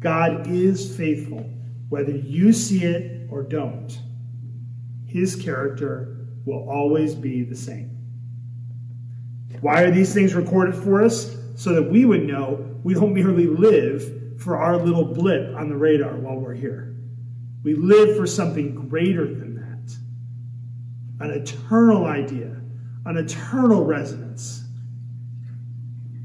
God 0.00 0.46
is 0.46 0.96
faithful 0.96 1.50
whether 1.90 2.12
you 2.12 2.52
see 2.52 2.84
it 2.84 3.28
or 3.30 3.42
don't, 3.42 3.98
his 5.06 5.36
character 5.36 6.28
will 6.46 6.68
always 6.70 7.14
be 7.14 7.42
the 7.42 7.56
same. 7.56 7.96
Why 9.60 9.82
are 9.82 9.90
these 9.90 10.14
things 10.14 10.34
recorded 10.34 10.74
for 10.74 11.02
us? 11.02 11.36
So 11.56 11.74
that 11.74 11.90
we 11.90 12.06
would 12.06 12.22
know 12.22 12.78
we 12.82 12.94
don't 12.94 13.12
merely 13.12 13.46
live 13.46 14.40
for 14.40 14.56
our 14.56 14.78
little 14.78 15.04
blip 15.04 15.54
on 15.54 15.68
the 15.68 15.76
radar 15.76 16.16
while 16.16 16.36
we're 16.36 16.54
here. 16.54 16.96
We 17.62 17.74
live 17.74 18.16
for 18.16 18.26
something 18.26 18.88
greater 18.88 19.26
an 21.20 21.30
eternal 21.30 22.06
idea, 22.06 22.56
an 23.06 23.16
eternal 23.16 23.84
resonance, 23.84 24.64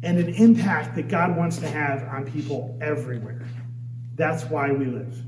and 0.04 0.18
an 0.18 0.30
impact 0.36 0.96
that 0.96 1.08
God 1.08 1.36
wants 1.36 1.58
to 1.58 1.68
have 1.68 2.04
on 2.04 2.26
people 2.32 2.78
everywhere. 2.82 3.46
That's 4.16 4.46
why 4.46 4.72
we 4.72 4.86
live. 4.86 5.22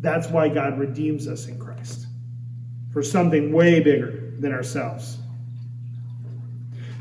That's 0.00 0.28
why 0.28 0.48
God 0.48 0.78
redeems 0.78 1.28
us 1.28 1.46
in 1.46 1.58
Christ 1.58 2.06
for 2.92 3.02
something 3.02 3.52
way 3.52 3.80
bigger 3.80 4.34
than 4.38 4.52
ourselves. 4.52 5.18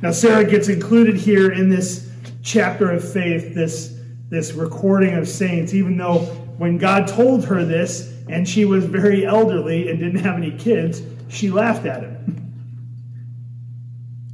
Now, 0.01 0.11
Sarah 0.11 0.45
gets 0.45 0.67
included 0.67 1.15
here 1.15 1.51
in 1.51 1.69
this 1.69 2.09
chapter 2.41 2.91
of 2.91 3.11
faith, 3.11 3.53
this, 3.53 3.99
this 4.29 4.53
recording 4.53 5.13
of 5.15 5.27
saints, 5.27 5.73
even 5.73 5.97
though 5.97 6.19
when 6.57 6.77
God 6.77 7.07
told 7.07 7.45
her 7.45 7.63
this 7.63 8.13
and 8.27 8.47
she 8.47 8.65
was 8.65 8.85
very 8.85 9.25
elderly 9.25 9.89
and 9.89 9.99
didn't 9.99 10.19
have 10.19 10.37
any 10.37 10.51
kids, 10.51 11.01
she 11.31 11.49
laughed 11.49 11.85
at 11.85 12.03
him. 12.03 12.17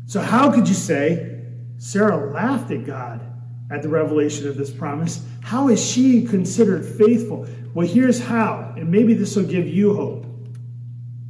So, 0.08 0.22
how 0.22 0.52
could 0.52 0.68
you 0.68 0.74
say 0.74 1.42
Sarah 1.78 2.32
laughed 2.32 2.72
at 2.72 2.86
God 2.86 3.22
at 3.70 3.84
the 3.84 3.90
revelation 3.90 4.48
of 4.48 4.58
this 4.58 4.72
promise? 4.72 5.24
How 5.42 5.70
is 5.70 5.84
she 5.84 6.24
considered 6.24 6.86
faithful? 6.86 7.48
Well, 7.74 7.86
here's 7.86 8.20
how, 8.20 8.74
and 8.76 8.90
maybe 8.90 9.14
this 9.14 9.36
will 9.36 9.44
give 9.44 9.68
you 9.68 9.94
hope. 9.94 10.26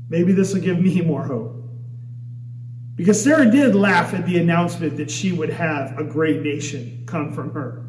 Maybe 0.09 0.31
this 0.31 0.53
will 0.53 0.61
give 0.61 0.79
me 0.79 1.01
more 1.05 1.23
hope. 1.23 1.55
Because 2.95 3.21
Sarah 3.21 3.51
did 3.51 3.75
laugh 3.75 4.13
at 4.13 4.25
the 4.25 4.39
announcement 4.39 4.97
that 4.97 5.11
she 5.11 5.31
would 5.31 5.49
have 5.49 5.99
a 5.99 6.03
great 6.03 6.41
nation 6.41 7.03
come 7.05 7.33
from 7.33 7.53
her. 7.53 7.85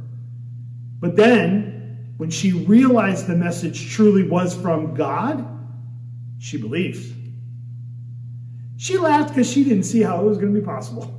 But 1.00 1.16
then, 1.16 2.14
when 2.16 2.30
she 2.30 2.52
realized 2.52 3.26
the 3.26 3.36
message 3.36 3.90
truly 3.90 4.28
was 4.28 4.54
from 4.54 4.94
God, 4.94 5.46
she 6.38 6.58
believed. 6.58 7.14
She 8.78 8.96
laughed 8.96 9.30
because 9.30 9.50
she 9.50 9.64
didn't 9.64 9.82
see 9.82 10.02
how 10.02 10.20
it 10.20 10.24
was 10.24 10.38
going 10.38 10.54
to 10.54 10.58
be 10.58 10.64
possible. 10.64 11.12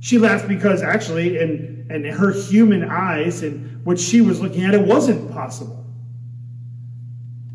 She 0.00 0.18
laughed 0.18 0.48
because 0.48 0.82
actually, 0.82 1.38
in, 1.38 1.86
in 1.88 2.04
her 2.04 2.30
human 2.30 2.84
eyes 2.84 3.42
and 3.42 3.84
what 3.86 3.98
she 3.98 4.20
was 4.20 4.38
looking 4.38 4.62
at, 4.64 4.74
it 4.74 4.86
wasn't 4.86 5.32
possible. 5.32 5.86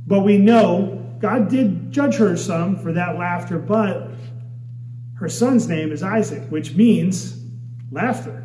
But 0.08 0.22
we 0.22 0.40
know 0.40 1.16
God 1.20 1.48
did 1.48 1.92
judge 1.92 2.16
her 2.16 2.36
some 2.36 2.80
for 2.80 2.92
that 2.94 3.20
laughter, 3.20 3.60
but 3.60 4.10
her 5.20 5.30
son's 5.30 5.68
name 5.68 5.92
is 5.92 6.02
Isaac, 6.02 6.50
which 6.50 6.74
means 6.74 7.40
laughter. 7.92 8.44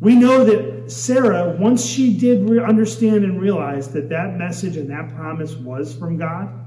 We 0.00 0.16
know 0.16 0.44
that 0.44 0.92
Sarah, 0.92 1.56
once 1.58 1.82
she 1.82 2.18
did 2.18 2.46
understand 2.60 3.24
and 3.24 3.40
realize 3.40 3.88
that 3.94 4.10
that 4.10 4.36
message 4.36 4.76
and 4.76 4.90
that 4.90 5.14
promise 5.16 5.54
was 5.54 5.94
from 5.94 6.18
God 6.18 6.65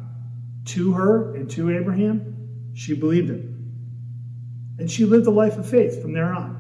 to 0.70 0.94
her 0.94 1.36
and 1.36 1.50
to 1.52 1.72
Abraham, 1.72 2.72
she 2.74 2.94
believed 2.94 3.30
it. 3.30 3.44
And 4.80 4.90
she 4.90 5.06
lived 5.06 5.28
a 5.28 5.32
life 5.32 5.58
of 5.58 5.70
faith 5.70 6.02
from 6.02 6.14
there 6.14 6.34
on. 6.34 6.56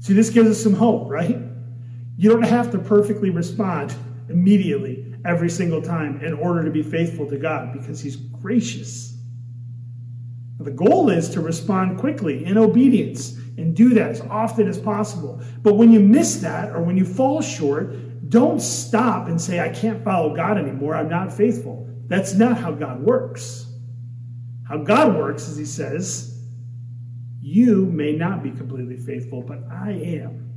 See, 0.00 0.12
this 0.12 0.30
gives 0.30 0.50
us 0.50 0.62
some 0.62 0.74
hope, 0.74 1.10
right? 1.10 1.38
You 2.16 2.30
don't 2.30 2.42
have 2.42 2.70
to 2.72 2.78
perfectly 2.78 3.30
respond 3.30 3.94
immediately 4.28 5.14
every 5.24 5.50
single 5.50 5.82
time 5.82 6.20
in 6.20 6.34
order 6.34 6.64
to 6.64 6.70
be 6.70 6.82
faithful 6.82 7.26
to 7.28 7.36
God 7.36 7.72
because 7.72 8.00
He's 8.00 8.16
gracious. 8.16 9.16
The 10.58 10.70
goal 10.70 11.10
is 11.10 11.28
to 11.30 11.40
respond 11.40 11.98
quickly 11.98 12.44
in 12.44 12.56
obedience 12.56 13.36
and 13.56 13.74
do 13.74 13.90
that 13.90 14.10
as 14.10 14.20
often 14.22 14.68
as 14.68 14.78
possible. 14.78 15.40
But 15.62 15.74
when 15.74 15.92
you 15.92 16.00
miss 16.00 16.36
that 16.36 16.70
or 16.70 16.82
when 16.82 16.96
you 16.96 17.04
fall 17.04 17.40
short, 17.40 17.94
don't 18.28 18.60
stop 18.60 19.28
and 19.28 19.40
say, 19.40 19.60
I 19.60 19.68
can't 19.68 20.02
follow 20.04 20.34
God 20.34 20.58
anymore. 20.58 20.94
I'm 20.94 21.08
not 21.08 21.32
faithful. 21.32 21.88
That's 22.06 22.34
not 22.34 22.58
how 22.58 22.72
God 22.72 23.02
works. 23.02 23.66
How 24.68 24.78
God 24.78 25.16
works 25.16 25.48
is 25.48 25.56
He 25.56 25.64
says, 25.64 26.38
You 27.40 27.86
may 27.86 28.12
not 28.12 28.42
be 28.42 28.50
completely 28.50 28.96
faithful, 28.96 29.42
but 29.42 29.60
I 29.70 29.92
am. 29.92 30.50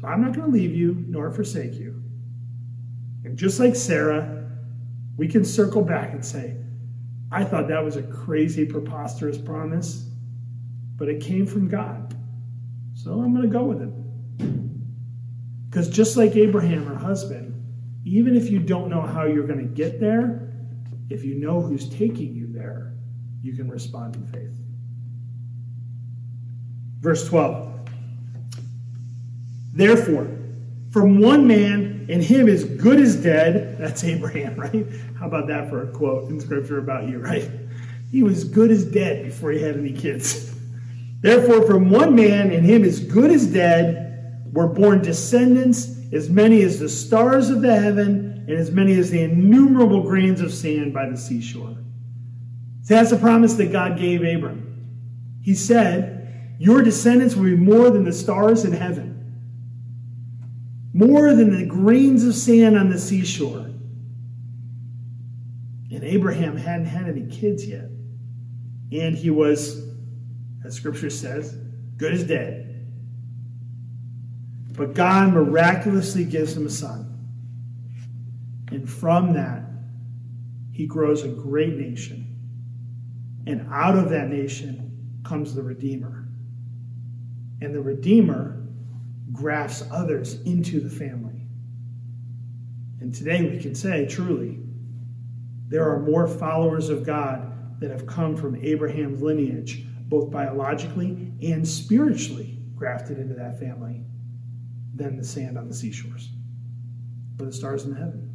So 0.00 0.08
I'm 0.08 0.20
not 0.20 0.34
going 0.34 0.50
to 0.50 0.56
leave 0.56 0.74
you 0.74 1.04
nor 1.08 1.30
forsake 1.30 1.74
you. 1.74 2.02
And 3.24 3.38
just 3.38 3.58
like 3.58 3.74
Sarah, 3.74 4.50
we 5.16 5.28
can 5.28 5.44
circle 5.44 5.82
back 5.82 6.12
and 6.12 6.24
say, 6.24 6.56
I 7.30 7.44
thought 7.44 7.68
that 7.68 7.84
was 7.84 7.96
a 7.96 8.02
crazy, 8.02 8.64
preposterous 8.64 9.38
promise, 9.38 10.08
but 10.96 11.08
it 11.08 11.20
came 11.20 11.46
from 11.46 11.68
God. 11.68 12.16
So 12.94 13.12
I'm 13.12 13.34
going 13.34 13.42
to 13.42 13.52
go 13.52 13.64
with 13.64 13.82
it. 13.82 14.03
Because 15.74 15.88
just 15.88 16.16
like 16.16 16.36
Abraham, 16.36 16.86
her 16.86 16.94
husband, 16.94 17.52
even 18.04 18.36
if 18.36 18.48
you 18.48 18.60
don't 18.60 18.88
know 18.88 19.00
how 19.00 19.24
you're 19.24 19.44
going 19.44 19.58
to 19.58 19.64
get 19.64 19.98
there, 19.98 20.52
if 21.10 21.24
you 21.24 21.34
know 21.34 21.60
who's 21.60 21.88
taking 21.88 22.32
you 22.32 22.46
there, 22.46 22.92
you 23.42 23.54
can 23.54 23.68
respond 23.68 24.14
in 24.14 24.24
faith. 24.28 24.56
Verse 27.00 27.28
12. 27.28 27.88
Therefore, 29.72 30.30
from 30.92 31.18
one 31.18 31.44
man, 31.44 32.06
and 32.08 32.22
him 32.22 32.48
as 32.48 32.62
good 32.62 33.00
as 33.00 33.16
dead, 33.16 33.76
that's 33.76 34.04
Abraham, 34.04 34.54
right? 34.60 34.86
How 35.18 35.26
about 35.26 35.48
that 35.48 35.70
for 35.70 35.82
a 35.82 35.88
quote 35.88 36.30
in 36.30 36.38
scripture 36.38 36.78
about 36.78 37.08
you, 37.08 37.18
right? 37.18 37.50
He 38.12 38.22
was 38.22 38.44
good 38.44 38.70
as 38.70 38.84
dead 38.84 39.24
before 39.24 39.50
he 39.50 39.60
had 39.60 39.76
any 39.76 39.92
kids. 39.92 40.54
Therefore, 41.20 41.66
from 41.66 41.90
one 41.90 42.14
man, 42.14 42.52
and 42.52 42.64
him 42.64 42.84
as 42.84 43.00
good 43.00 43.32
as 43.32 43.48
dead, 43.48 44.03
were 44.54 44.68
born 44.68 45.02
descendants 45.02 45.98
as 46.12 46.30
many 46.30 46.62
as 46.62 46.78
the 46.78 46.88
stars 46.88 47.50
of 47.50 47.60
the 47.60 47.74
heaven, 47.74 48.44
and 48.48 48.58
as 48.58 48.70
many 48.70 48.94
as 48.98 49.10
the 49.10 49.22
innumerable 49.22 50.02
grains 50.02 50.40
of 50.40 50.52
sand 50.52 50.94
by 50.94 51.08
the 51.08 51.16
seashore. 51.16 51.76
So 52.82 52.94
that's 52.94 53.12
a 53.12 53.16
promise 53.16 53.54
that 53.54 53.72
God 53.72 53.98
gave 53.98 54.22
Abram. 54.22 55.40
He 55.42 55.54
said, 55.54 56.56
Your 56.58 56.82
descendants 56.82 57.34
will 57.34 57.44
be 57.44 57.56
more 57.56 57.90
than 57.90 58.04
the 58.04 58.12
stars 58.12 58.64
in 58.64 58.72
heaven 58.72 59.14
more 60.94 61.34
than 61.34 61.50
the 61.50 61.66
grains 61.66 62.24
of 62.24 62.34
sand 62.36 62.78
on 62.78 62.88
the 62.88 62.98
seashore. 62.98 63.66
And 65.90 66.04
Abraham 66.04 66.56
hadn't 66.56 66.86
had 66.86 67.08
any 67.08 67.26
kids 67.26 67.66
yet. 67.66 67.90
And 68.92 69.16
he 69.16 69.28
was, 69.30 69.82
as 70.64 70.74
scripture 70.74 71.10
says, 71.10 71.52
good 71.96 72.12
as 72.12 72.22
dead. 72.22 72.63
But 74.76 74.94
God 74.94 75.32
miraculously 75.32 76.24
gives 76.24 76.56
him 76.56 76.66
a 76.66 76.70
son. 76.70 77.10
And 78.70 78.90
from 78.90 79.34
that, 79.34 79.62
he 80.72 80.86
grows 80.86 81.22
a 81.22 81.28
great 81.28 81.76
nation. 81.76 82.26
And 83.46 83.68
out 83.70 83.96
of 83.96 84.10
that 84.10 84.28
nation 84.28 85.20
comes 85.24 85.54
the 85.54 85.62
Redeemer. 85.62 86.26
And 87.60 87.74
the 87.74 87.80
Redeemer 87.80 88.66
grafts 89.32 89.84
others 89.92 90.40
into 90.42 90.80
the 90.80 90.90
family. 90.90 91.46
And 93.00 93.14
today 93.14 93.42
we 93.42 93.60
can 93.60 93.74
say, 93.74 94.06
truly, 94.06 94.58
there 95.68 95.88
are 95.88 96.00
more 96.00 96.26
followers 96.26 96.88
of 96.88 97.06
God 97.06 97.80
that 97.80 97.90
have 97.90 98.06
come 98.06 98.36
from 98.36 98.56
Abraham's 98.56 99.22
lineage, 99.22 99.84
both 100.08 100.30
biologically 100.30 101.32
and 101.42 101.66
spiritually 101.66 102.58
grafted 102.74 103.18
into 103.18 103.34
that 103.34 103.58
family, 103.58 104.02
than 104.94 105.16
the 105.16 105.24
sand 105.24 105.58
on 105.58 105.68
the 105.68 105.74
seashores 105.74 106.30
or 107.38 107.46
the 107.46 107.52
stars 107.52 107.84
in 107.84 107.90
the 107.90 107.98
heaven. 107.98 108.30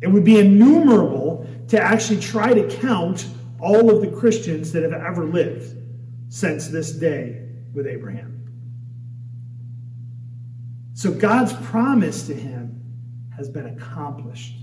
It 0.00 0.06
would 0.08 0.24
be 0.24 0.38
innumerable 0.38 1.46
to 1.68 1.80
actually 1.80 2.20
try 2.20 2.54
to 2.54 2.68
count 2.76 3.26
all 3.60 3.90
of 3.90 4.00
the 4.00 4.16
Christians 4.16 4.72
that 4.72 4.82
have 4.82 4.92
ever 4.92 5.24
lived 5.24 5.76
since 6.28 6.68
this 6.68 6.92
day 6.92 7.46
with 7.74 7.86
Abraham. 7.86 8.34
So 10.94 11.12
God's 11.12 11.52
promise 11.66 12.26
to 12.26 12.34
him 12.34 12.80
has 13.36 13.48
been 13.48 13.66
accomplished. 13.66 14.54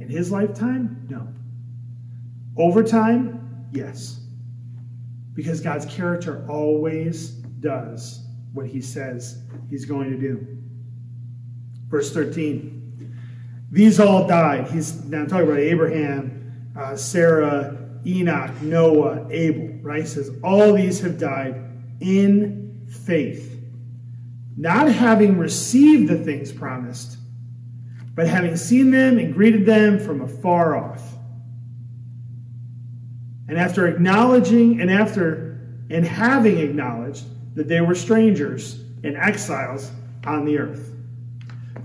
In 0.00 0.08
his 0.08 0.32
lifetime? 0.32 1.06
No. 1.08 1.28
Over 2.56 2.82
time? 2.82 3.66
Yes. 3.72 4.20
Because 5.34 5.60
God's 5.60 5.86
character 5.86 6.44
always 6.48 7.30
does 7.30 8.26
what 8.52 8.66
he 8.66 8.80
says 8.80 9.42
he's 9.70 9.84
going 9.84 10.10
to 10.10 10.16
do. 10.16 10.46
Verse 11.88 12.12
13. 12.12 12.78
These 13.70 14.00
all 14.00 14.26
died. 14.26 14.70
He's 14.70 15.04
now 15.04 15.24
talking 15.24 15.46
about 15.46 15.58
Abraham, 15.58 16.70
uh, 16.78 16.94
Sarah, 16.96 17.78
Enoch, 18.04 18.60
Noah, 18.60 19.26
Abel, 19.30 19.78
right? 19.82 20.02
He 20.02 20.06
says, 20.06 20.30
all 20.42 20.74
these 20.74 21.00
have 21.00 21.18
died 21.18 21.54
in 22.00 22.86
faith 23.06 23.52
not 24.56 24.88
having 24.88 25.38
received 25.38 26.08
the 26.08 26.18
things 26.18 26.52
promised, 26.52 27.16
but 28.14 28.26
having 28.26 28.56
seen 28.56 28.90
them 28.90 29.18
and 29.18 29.32
greeted 29.32 29.64
them 29.64 29.98
from 29.98 30.20
afar 30.20 30.76
off. 30.76 31.02
And 33.48 33.58
after 33.58 33.86
acknowledging 33.86 34.80
and 34.80 34.90
after 34.90 35.58
and 35.90 36.06
having 36.06 36.58
acknowledged 36.58 37.24
that 37.54 37.68
they 37.68 37.80
were 37.80 37.94
strangers 37.94 38.80
and 39.04 39.16
exiles 39.16 39.90
on 40.26 40.44
the 40.44 40.58
earth. 40.58 40.94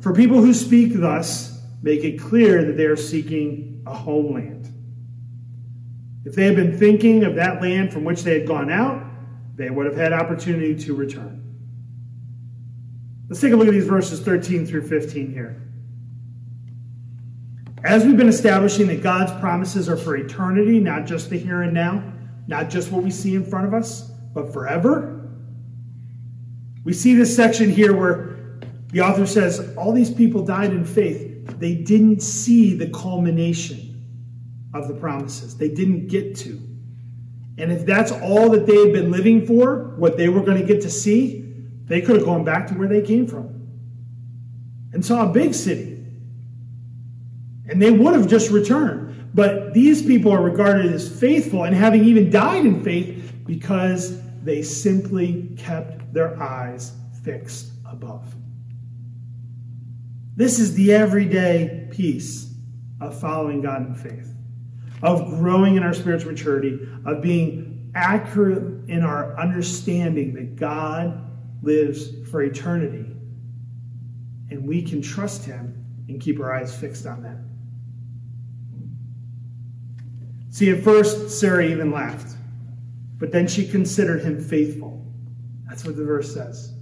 For 0.01 0.13
people 0.13 0.41
who 0.41 0.53
speak 0.53 0.93
thus 0.93 1.61
make 1.81 2.03
it 2.03 2.19
clear 2.19 2.63
that 2.63 2.77
they 2.77 2.85
are 2.85 2.95
seeking 2.95 3.83
a 3.85 3.93
homeland. 3.93 4.71
If 6.25 6.35
they 6.35 6.45
had 6.45 6.55
been 6.55 6.77
thinking 6.77 7.23
of 7.23 7.35
that 7.35 7.61
land 7.61 7.93
from 7.93 8.03
which 8.03 8.23
they 8.23 8.37
had 8.37 8.47
gone 8.47 8.69
out, 8.69 9.03
they 9.55 9.69
would 9.69 9.85
have 9.85 9.95
had 9.95 10.13
opportunity 10.13 10.75
to 10.83 10.93
return. 10.93 11.43
Let's 13.29 13.41
take 13.41 13.53
a 13.53 13.55
look 13.55 13.67
at 13.67 13.73
these 13.73 13.87
verses 13.87 14.19
13 14.19 14.65
through 14.65 14.87
15 14.87 15.33
here. 15.33 15.61
As 17.83 18.05
we've 18.05 18.17
been 18.17 18.29
establishing 18.29 18.87
that 18.87 19.01
God's 19.01 19.31
promises 19.39 19.87
are 19.87 19.97
for 19.97 20.15
eternity, 20.15 20.79
not 20.79 21.05
just 21.05 21.29
the 21.29 21.37
here 21.37 21.61
and 21.61 21.73
now, 21.73 22.03
not 22.47 22.69
just 22.69 22.91
what 22.91 23.03
we 23.03 23.11
see 23.11 23.35
in 23.35 23.45
front 23.45 23.67
of 23.67 23.73
us, 23.73 24.11
but 24.33 24.51
forever, 24.51 25.16
we 26.87 26.93
see 26.93 27.13
this 27.15 27.35
section 27.35 27.69
here 27.69 27.93
where 27.93 28.37
the 28.93 29.01
author 29.01 29.25
says, 29.25 29.75
All 29.75 29.91
these 29.91 30.09
people 30.09 30.45
died 30.45 30.71
in 30.71 30.85
faith. 30.85 31.59
They 31.59 31.75
didn't 31.75 32.21
see 32.21 32.77
the 32.77 32.87
culmination 32.91 34.05
of 34.73 34.87
the 34.87 34.93
promises, 34.93 35.57
they 35.57 35.67
didn't 35.67 36.07
get 36.07 36.37
to. 36.37 36.61
And 37.57 37.73
if 37.73 37.85
that's 37.85 38.13
all 38.13 38.49
that 38.51 38.65
they 38.65 38.77
had 38.77 38.93
been 38.93 39.11
living 39.11 39.45
for, 39.45 39.95
what 39.97 40.15
they 40.15 40.29
were 40.29 40.39
going 40.39 40.61
to 40.61 40.63
get 40.65 40.81
to 40.83 40.89
see, 40.89 41.53
they 41.87 41.99
could 41.99 42.15
have 42.15 42.23
gone 42.23 42.45
back 42.45 42.67
to 42.67 42.73
where 42.75 42.87
they 42.87 43.01
came 43.01 43.27
from 43.27 43.67
and 44.93 45.05
saw 45.05 45.29
a 45.29 45.33
big 45.33 45.53
city. 45.53 46.05
And 47.69 47.81
they 47.81 47.91
would 47.91 48.13
have 48.13 48.29
just 48.29 48.49
returned. 48.49 49.31
But 49.33 49.73
these 49.73 50.01
people 50.01 50.31
are 50.31 50.41
regarded 50.41 50.93
as 50.93 51.19
faithful 51.19 51.65
and 51.65 51.75
having 51.75 52.05
even 52.05 52.29
died 52.29 52.65
in 52.65 52.81
faith 52.81 53.33
because 53.45 54.21
they 54.41 54.61
simply 54.61 55.49
kept 55.57 55.96
their 56.17 56.41
eyes 56.41 56.93
fixed 57.23 57.71
above. 57.85 58.33
This 60.35 60.57
is 60.57 60.73
the 60.73 60.91
everyday 60.93 61.87
piece 61.91 62.55
of 62.99 63.19
following 63.19 63.61
God 63.61 63.85
in 63.85 63.93
faith, 63.93 64.33
of 65.03 65.29
growing 65.29 65.75
in 65.75 65.83
our 65.83 65.93
spiritual 65.93 66.31
maturity, 66.31 66.79
of 67.05 67.21
being 67.21 67.91
accurate 67.93 68.89
in 68.89 69.03
our 69.03 69.39
understanding 69.39 70.33
that 70.33 70.55
God 70.55 71.23
lives 71.61 72.09
for 72.31 72.41
eternity. 72.41 73.05
And 74.49 74.67
we 74.67 74.81
can 74.81 75.03
trust 75.03 75.45
him 75.45 75.85
and 76.07 76.19
keep 76.19 76.39
our 76.39 76.51
eyes 76.51 76.75
fixed 76.75 77.05
on 77.05 77.21
that. 77.21 77.37
See, 80.49 80.71
at 80.71 80.83
first, 80.83 81.29
Sarah 81.29 81.67
even 81.67 81.91
laughed, 81.91 82.35
but 83.19 83.31
then 83.31 83.47
she 83.47 83.67
considered 83.67 84.23
him 84.23 84.41
faithful. 84.41 84.96
That's 85.77 85.85
what 85.85 85.95
the 85.95 86.05
verse 86.05 86.33
says. 86.33 86.73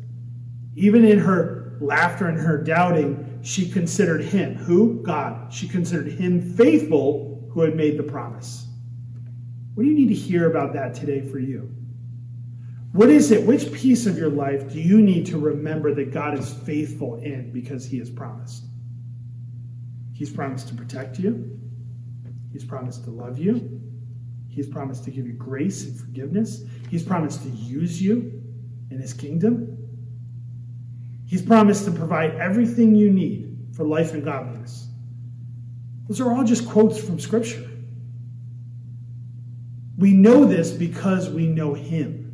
Even 0.78 1.04
in 1.04 1.20
her 1.20 1.76
laughter 1.82 2.28
and 2.28 2.40
her 2.40 2.58
doubting, 2.58 3.42
she 3.44 3.70
considered 3.70 4.22
him. 4.22 4.56
Who? 4.56 5.04
God. 5.04 5.52
She 5.52 5.68
considered 5.68 6.14
him 6.14 6.40
faithful 6.40 7.46
who 7.52 7.60
had 7.60 7.76
made 7.76 7.98
the 7.98 8.04
promise. 8.04 8.68
What 9.74 9.84
do 9.84 9.90
you 9.90 9.96
need 9.96 10.08
to 10.08 10.16
hear 10.16 10.50
about 10.50 10.72
that 10.76 10.94
today 10.94 11.28
for 11.28 11.40
you? 11.40 11.76
What 12.94 13.10
is 13.10 13.32
it? 13.32 13.46
Which 13.46 13.70
piece 13.74 14.06
of 14.06 14.18
your 14.18 14.30
life 14.30 14.72
do 14.72 14.80
you 14.80 15.02
need 15.02 15.26
to 15.26 15.38
remember 15.38 15.94
that 15.94 16.14
God 16.14 16.40
is 16.40 16.54
faithful 16.54 17.16
in 17.16 17.52
because 17.52 17.86
He 17.86 18.00
has 18.00 18.10
promised? 18.10 18.64
He's 20.14 20.30
promised 20.30 20.70
to 20.70 20.74
protect 20.74 21.20
you, 21.20 21.60
He's 22.54 22.64
promised 22.64 23.04
to 23.04 23.10
love 23.10 23.40
you, 23.40 23.82
He's 24.48 24.70
promised 24.70 25.04
to 25.04 25.12
give 25.12 25.28
you 25.28 25.34
grace 25.34 25.84
and 25.84 26.00
forgiveness, 26.00 26.64
He's 26.90 27.04
promised 27.04 27.44
to 27.44 27.50
use 27.50 28.02
you 28.02 28.35
in 28.90 29.00
His 29.00 29.14
kingdom. 29.14 29.78
He's 31.26 31.42
promised 31.42 31.86
to 31.86 31.92
provide 31.92 32.36
everything 32.36 32.96
you 32.96 33.10
need 33.12 33.70
for 33.76 33.84
life 33.84 34.14
and 34.14 34.24
godliness. 34.24 34.88
Those 36.08 36.22
are 36.22 36.32
all 36.32 36.44
just 36.44 36.68
quotes 36.68 37.00
from 37.00 37.20
Scripture. 37.20 37.68
We 39.98 40.14
know 40.14 40.46
this 40.46 40.72
because 40.72 41.30
we 41.30 41.48
know 41.48 41.74
Him. 41.74 42.26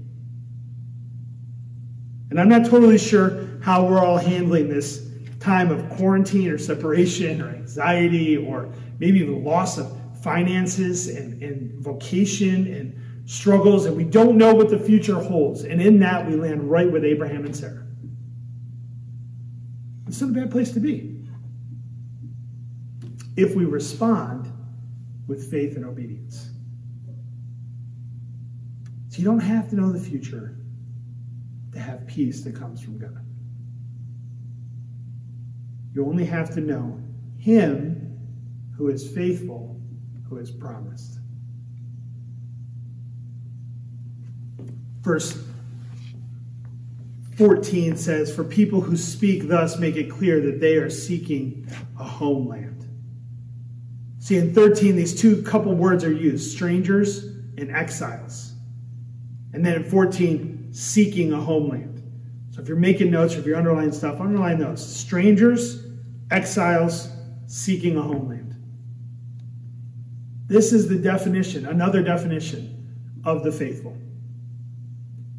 And 2.29 2.39
I'm 2.39 2.49
not 2.49 2.65
totally 2.65 2.97
sure 2.97 3.59
how 3.61 3.85
we're 3.85 3.99
all 3.99 4.17
handling 4.17 4.69
this 4.69 5.07
time 5.39 5.69
of 5.69 5.89
quarantine 5.89 6.49
or 6.49 6.57
separation 6.57 7.41
or 7.41 7.49
anxiety 7.49 8.37
or 8.37 8.71
maybe 8.99 9.23
the 9.23 9.31
loss 9.31 9.77
of 9.77 9.91
finances 10.21 11.07
and, 11.09 11.41
and 11.41 11.73
vocation 11.81 12.67
and 12.73 12.95
struggles, 13.31 13.85
and 13.85 13.95
we 13.95 14.03
don't 14.03 14.35
know 14.35 14.53
what 14.53 14.69
the 14.69 14.77
future 14.77 15.15
holds. 15.15 15.63
And 15.63 15.81
in 15.81 15.99
that, 15.99 16.27
we 16.27 16.35
land 16.35 16.69
right 16.69 16.91
with 16.91 17.05
Abraham 17.05 17.45
and 17.45 17.55
Sarah. 17.55 17.87
It's 20.05 20.19
not 20.19 20.31
a 20.31 20.33
bad 20.33 20.51
place 20.51 20.73
to 20.73 20.81
be 20.81 21.23
if 23.37 23.55
we 23.55 23.63
respond 23.63 24.51
with 25.27 25.49
faith 25.49 25.77
and 25.77 25.85
obedience. 25.85 26.49
So 29.07 29.19
you 29.19 29.23
don't 29.23 29.39
have 29.39 29.69
to 29.69 29.77
know 29.77 29.93
the 29.93 29.99
future 29.99 30.57
to 31.71 31.79
have 31.79 32.05
peace 32.07 32.43
that 32.43 32.53
comes 32.53 32.81
from 32.81 32.97
God. 32.97 33.25
You 35.93 36.05
only 36.05 36.25
have 36.25 36.53
to 36.55 36.59
know 36.59 37.01
Him 37.37 38.19
who 38.75 38.89
is 38.89 39.07
faithful, 39.07 39.79
who 40.27 40.35
has 40.35 40.51
promised. 40.51 41.20
Verse 45.01 45.37
14 47.37 47.97
says, 47.97 48.33
For 48.33 48.43
people 48.43 48.81
who 48.81 48.95
speak 48.95 49.47
thus 49.47 49.79
make 49.79 49.95
it 49.95 50.09
clear 50.09 50.39
that 50.41 50.59
they 50.59 50.75
are 50.75 50.89
seeking 50.89 51.67
a 51.99 52.03
homeland. 52.03 52.87
See, 54.19 54.37
in 54.37 54.53
13, 54.53 54.95
these 54.95 55.19
two 55.19 55.41
couple 55.41 55.73
words 55.73 56.03
are 56.03 56.11
used 56.11 56.51
strangers 56.51 57.23
and 57.57 57.71
exiles. 57.71 58.53
And 59.53 59.65
then 59.65 59.75
in 59.75 59.89
14, 59.89 60.69
seeking 60.71 61.33
a 61.33 61.41
homeland. 61.41 62.03
So 62.51 62.61
if 62.61 62.67
you're 62.67 62.77
making 62.77 63.09
notes 63.09 63.35
or 63.35 63.39
if 63.39 63.45
you're 63.45 63.57
underlining 63.57 63.91
stuff, 63.91 64.21
underline 64.21 64.59
those. 64.59 64.85
Strangers, 64.85 65.85
exiles, 66.29 67.09
seeking 67.47 67.97
a 67.97 68.01
homeland. 68.01 68.55
This 70.47 70.73
is 70.73 70.87
the 70.87 70.97
definition, 70.97 71.65
another 71.65 72.03
definition 72.03 73.21
of 73.25 73.43
the 73.43 73.51
faithful. 73.51 73.97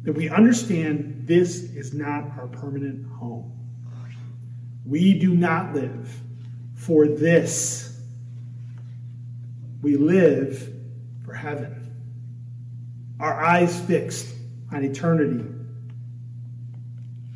That 0.03 0.13
we 0.13 0.29
understand 0.29 1.23
this 1.25 1.63
is 1.63 1.93
not 1.93 2.25
our 2.37 2.47
permanent 2.47 3.05
home. 3.07 3.51
We 4.85 5.17
do 5.17 5.33
not 5.33 5.73
live 5.73 6.13
for 6.75 7.07
this. 7.07 8.01
We 9.81 9.95
live 9.95 10.73
for 11.25 11.33
heaven. 11.33 11.95
Our 13.19 13.33
eyes 13.33 13.79
fixed 13.81 14.33
on 14.73 14.83
eternity. 14.83 15.45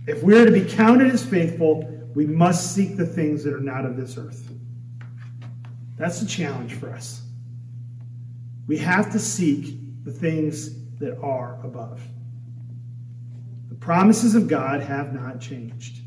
If 0.05 0.23
we 0.23 0.37
are 0.37 0.45
to 0.45 0.51
be 0.51 0.65
counted 0.65 1.13
as 1.13 1.25
faithful, 1.25 1.83
we 2.15 2.25
must 2.25 2.73
seek 2.73 2.97
the 2.97 3.05
things 3.05 3.43
that 3.43 3.53
are 3.53 3.61
not 3.61 3.85
of 3.85 3.95
this 3.95 4.17
earth. 4.17 4.51
That's 5.97 6.19
the 6.19 6.25
challenge 6.25 6.73
for 6.73 6.89
us. 6.89 7.21
We 8.67 8.77
have 8.77 9.11
to 9.13 9.19
seek 9.19 10.03
the 10.03 10.11
things 10.11 10.73
that 10.99 11.17
are 11.19 11.59
above. 11.63 12.01
The 13.77 13.85
promises 13.85 14.35
of 14.35 14.47
God 14.47 14.81
have 14.81 15.13
not 15.13 15.39
changed. 15.39 16.01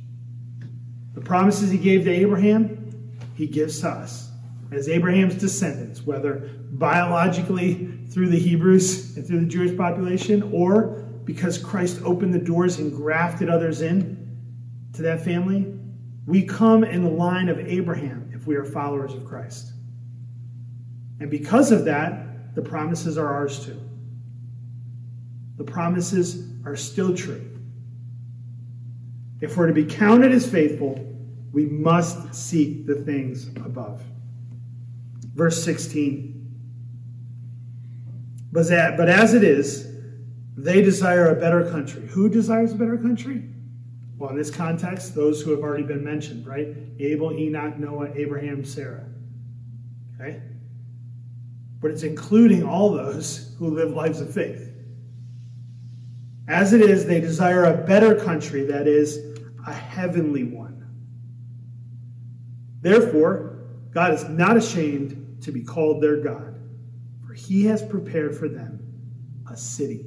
The 1.15 1.21
promises 1.21 1.71
he 1.71 1.79
gave 1.79 2.05
to 2.05 2.11
Abraham, 2.11 3.17
he 3.37 3.47
gives 3.47 3.81
to 3.81 3.89
us 3.89 4.31
as 4.73 4.89
Abraham's 4.89 5.35
descendants, 5.35 6.03
whether 6.03 6.51
biologically 6.73 7.99
through 8.11 8.29
the 8.29 8.39
Hebrews 8.39 9.17
and 9.17 9.27
through 9.27 9.41
the 9.41 9.47
Jewish 9.47 9.77
population 9.77 10.43
or 10.53 11.05
because 11.25 11.59
Christ 11.59 12.01
opened 12.05 12.35
the 12.35 12.41
doors 12.41 12.79
and 12.79 12.93
grafted 12.93 13.49
others 13.49 13.83
in 13.83 14.39
to 14.95 15.03
that 15.03 15.25
family, 15.25 15.73
we 16.27 16.43
come 16.43 16.85
in 16.85 17.03
the 17.03 17.11
line 17.11 17.49
of 17.49 17.59
Abraham 17.59 18.31
if 18.35 18.47
we 18.47 18.57
are 18.57 18.65
followers 18.65 19.15
of 19.15 19.25
Christ. 19.25 19.73
And 21.21 21.31
because 21.31 21.71
of 21.71 21.85
that, 21.85 22.55
the 22.55 22.63
promises 22.63 23.17
are 23.17 23.29
ours 23.29 23.65
too. 23.65 23.81
The 25.57 25.65
promises 25.65 26.49
are 26.65 26.77
still 26.77 27.15
true. 27.15 27.50
If 29.41 29.57
we're 29.57 29.69
to 29.69 29.73
be 29.73 29.85
counted 29.85 30.33
as 30.33 30.49
faithful, 30.49 31.07
we 31.53 31.67
must 31.67 32.35
seek 32.35 32.87
the 32.87 32.97
things 32.97 33.49
above. 33.49 34.03
Verse 35.35 35.65
16. 35.65 36.37
But 38.53 38.71
as 39.09 39.35
it 39.35 39.45
is, 39.45 39.89
they 40.57 40.83
desire 40.83 41.31
a 41.31 41.35
better 41.41 41.71
country. 41.71 42.07
Who 42.09 42.29
desires 42.29 42.73
a 42.73 42.75
better 42.75 42.99
country? 42.99 43.45
Well, 44.19 44.31
in 44.31 44.37
this 44.37 44.51
context, 44.51 45.15
those 45.15 45.41
who 45.41 45.53
have 45.53 45.61
already 45.61 45.85
been 45.85 46.05
mentioned, 46.05 46.47
right? 46.47 46.77
Abel, 46.99 47.33
Enoch, 47.33 47.79
Noah, 47.79 48.11
Abraham, 48.15 48.65
Sarah. 48.65 49.07
Okay? 50.17 50.43
But 51.81 51.93
it's 51.93 52.03
including 52.03 52.63
all 52.63 52.93
those 52.93 53.55
who 53.59 53.71
live 53.71 53.93
lives 53.93 54.21
of 54.21 54.35
faith. 54.35 54.71
As 56.47 56.75
it 56.75 56.83
is, 56.83 57.07
they 57.07 57.21
desire 57.21 57.65
a 57.65 57.87
better 57.87 58.15
country, 58.15 58.65
that 58.67 58.87
is, 58.87 59.30
a 59.71 59.73
heavenly 59.73 60.43
one. 60.43 60.85
Therefore, 62.81 63.59
God 63.93 64.13
is 64.13 64.25
not 64.25 64.57
ashamed 64.57 65.39
to 65.43 65.53
be 65.53 65.63
called 65.63 66.03
their 66.03 66.17
God, 66.17 66.59
for 67.25 67.35
he 67.35 67.65
has 67.67 67.83
prepared 67.83 68.37
for 68.37 68.49
them 68.49 68.81
a 69.49 69.57
city. 69.57 70.05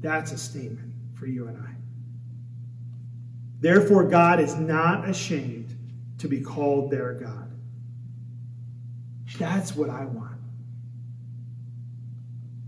That's 0.00 0.30
a 0.30 0.38
statement 0.38 0.94
for 1.14 1.26
you 1.26 1.48
and 1.48 1.58
I. 1.58 1.74
Therefore, 3.58 4.04
God 4.04 4.38
is 4.40 4.54
not 4.54 5.08
ashamed 5.08 5.76
to 6.18 6.28
be 6.28 6.40
called 6.40 6.90
their 6.90 7.14
God. 7.14 7.50
That's 9.38 9.74
what 9.74 9.90
I 9.90 10.04
want. 10.04 10.38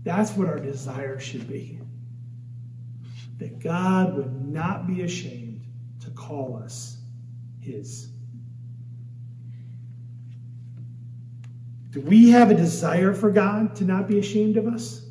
That's 0.03 0.31
what 0.31 0.49
our 0.49 0.59
desire 0.59 1.19
should 1.19 1.47
be. 1.47 1.79
That 3.37 3.59
God 3.59 4.15
would 4.15 4.45
not 4.45 4.85
be 4.85 5.01
ashamed 5.03 5.42
call 6.27 6.61
us 6.63 6.97
His. 7.59 8.09
Do 11.91 12.01
we 12.01 12.31
have 12.31 12.49
a 12.49 12.55
desire 12.55 13.13
for 13.13 13.29
God 13.29 13.75
to 13.75 13.83
not 13.83 14.07
be 14.07 14.17
ashamed 14.17 14.57
of 14.57 14.65
us? 14.65 15.05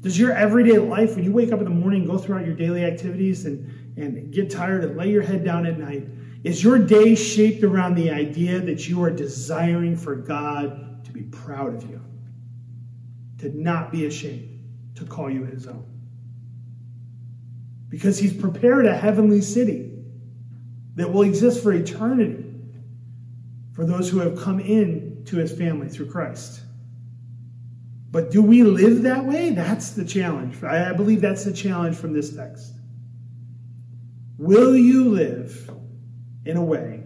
Does 0.00 0.18
your 0.18 0.32
everyday 0.32 0.78
life, 0.78 1.14
when 1.14 1.24
you 1.24 1.32
wake 1.32 1.52
up 1.52 1.58
in 1.58 1.64
the 1.64 1.70
morning, 1.70 2.06
go 2.06 2.16
throughout 2.16 2.46
your 2.46 2.54
daily 2.54 2.84
activities 2.84 3.44
and, 3.44 3.98
and 3.98 4.32
get 4.32 4.50
tired 4.50 4.84
and 4.84 4.96
lay 4.96 5.10
your 5.10 5.22
head 5.22 5.44
down 5.44 5.66
at 5.66 5.78
night, 5.78 6.06
is 6.44 6.62
your 6.62 6.78
day 6.78 7.14
shaped 7.14 7.64
around 7.64 7.96
the 7.96 8.10
idea 8.10 8.60
that 8.60 8.88
you 8.88 9.02
are 9.02 9.10
desiring 9.10 9.96
for 9.96 10.14
God 10.14 11.04
to 11.04 11.12
be 11.12 11.22
proud 11.22 11.74
of 11.74 11.90
you, 11.90 12.00
to 13.38 13.48
not 13.58 13.90
be 13.90 14.06
ashamed 14.06 14.62
to 14.94 15.04
call 15.04 15.28
you 15.28 15.44
his 15.44 15.66
own? 15.66 15.95
Because 17.88 18.18
he's 18.18 18.32
prepared 18.32 18.86
a 18.86 18.96
heavenly 18.96 19.40
city 19.40 19.92
that 20.96 21.12
will 21.12 21.22
exist 21.22 21.62
for 21.62 21.72
eternity 21.72 22.44
for 23.74 23.84
those 23.84 24.08
who 24.08 24.18
have 24.18 24.38
come 24.38 24.58
in 24.58 25.22
to 25.26 25.36
his 25.36 25.52
family 25.52 25.88
through 25.88 26.10
Christ. 26.10 26.62
But 28.10 28.30
do 28.30 28.40
we 28.40 28.62
live 28.62 29.02
that 29.02 29.24
way? 29.24 29.50
That's 29.50 29.90
the 29.90 30.04
challenge. 30.04 30.62
I 30.64 30.92
believe 30.94 31.20
that's 31.20 31.44
the 31.44 31.52
challenge 31.52 31.96
from 31.96 32.12
this 32.12 32.34
text. 32.34 32.72
Will 34.38 34.76
you 34.76 35.10
live 35.10 35.70
in 36.44 36.56
a 36.56 36.64
way 36.64 37.02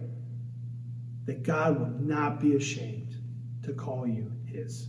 that 1.25 1.43
God 1.43 1.79
will 1.79 1.99
not 1.99 2.39
be 2.39 2.55
ashamed 2.55 3.15
to 3.63 3.73
call 3.73 4.07
you 4.07 4.31
his? 4.45 4.87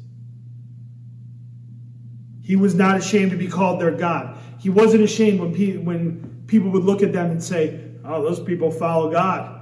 He 2.42 2.56
was 2.56 2.74
not 2.74 2.98
ashamed 2.98 3.30
to 3.30 3.36
be 3.36 3.46
called 3.46 3.80
their 3.80 3.92
God. 3.92 4.36
He 4.58 4.68
wasn't 4.68 5.04
ashamed 5.04 5.40
when, 5.40 5.54
pe- 5.54 5.76
when 5.76 6.44
people 6.46 6.70
would 6.70 6.84
look 6.84 7.02
at 7.02 7.12
them 7.12 7.30
and 7.30 7.42
say, 7.42 7.88
Oh, 8.04 8.22
those 8.22 8.40
people 8.40 8.70
follow 8.70 9.10
God. 9.10 9.60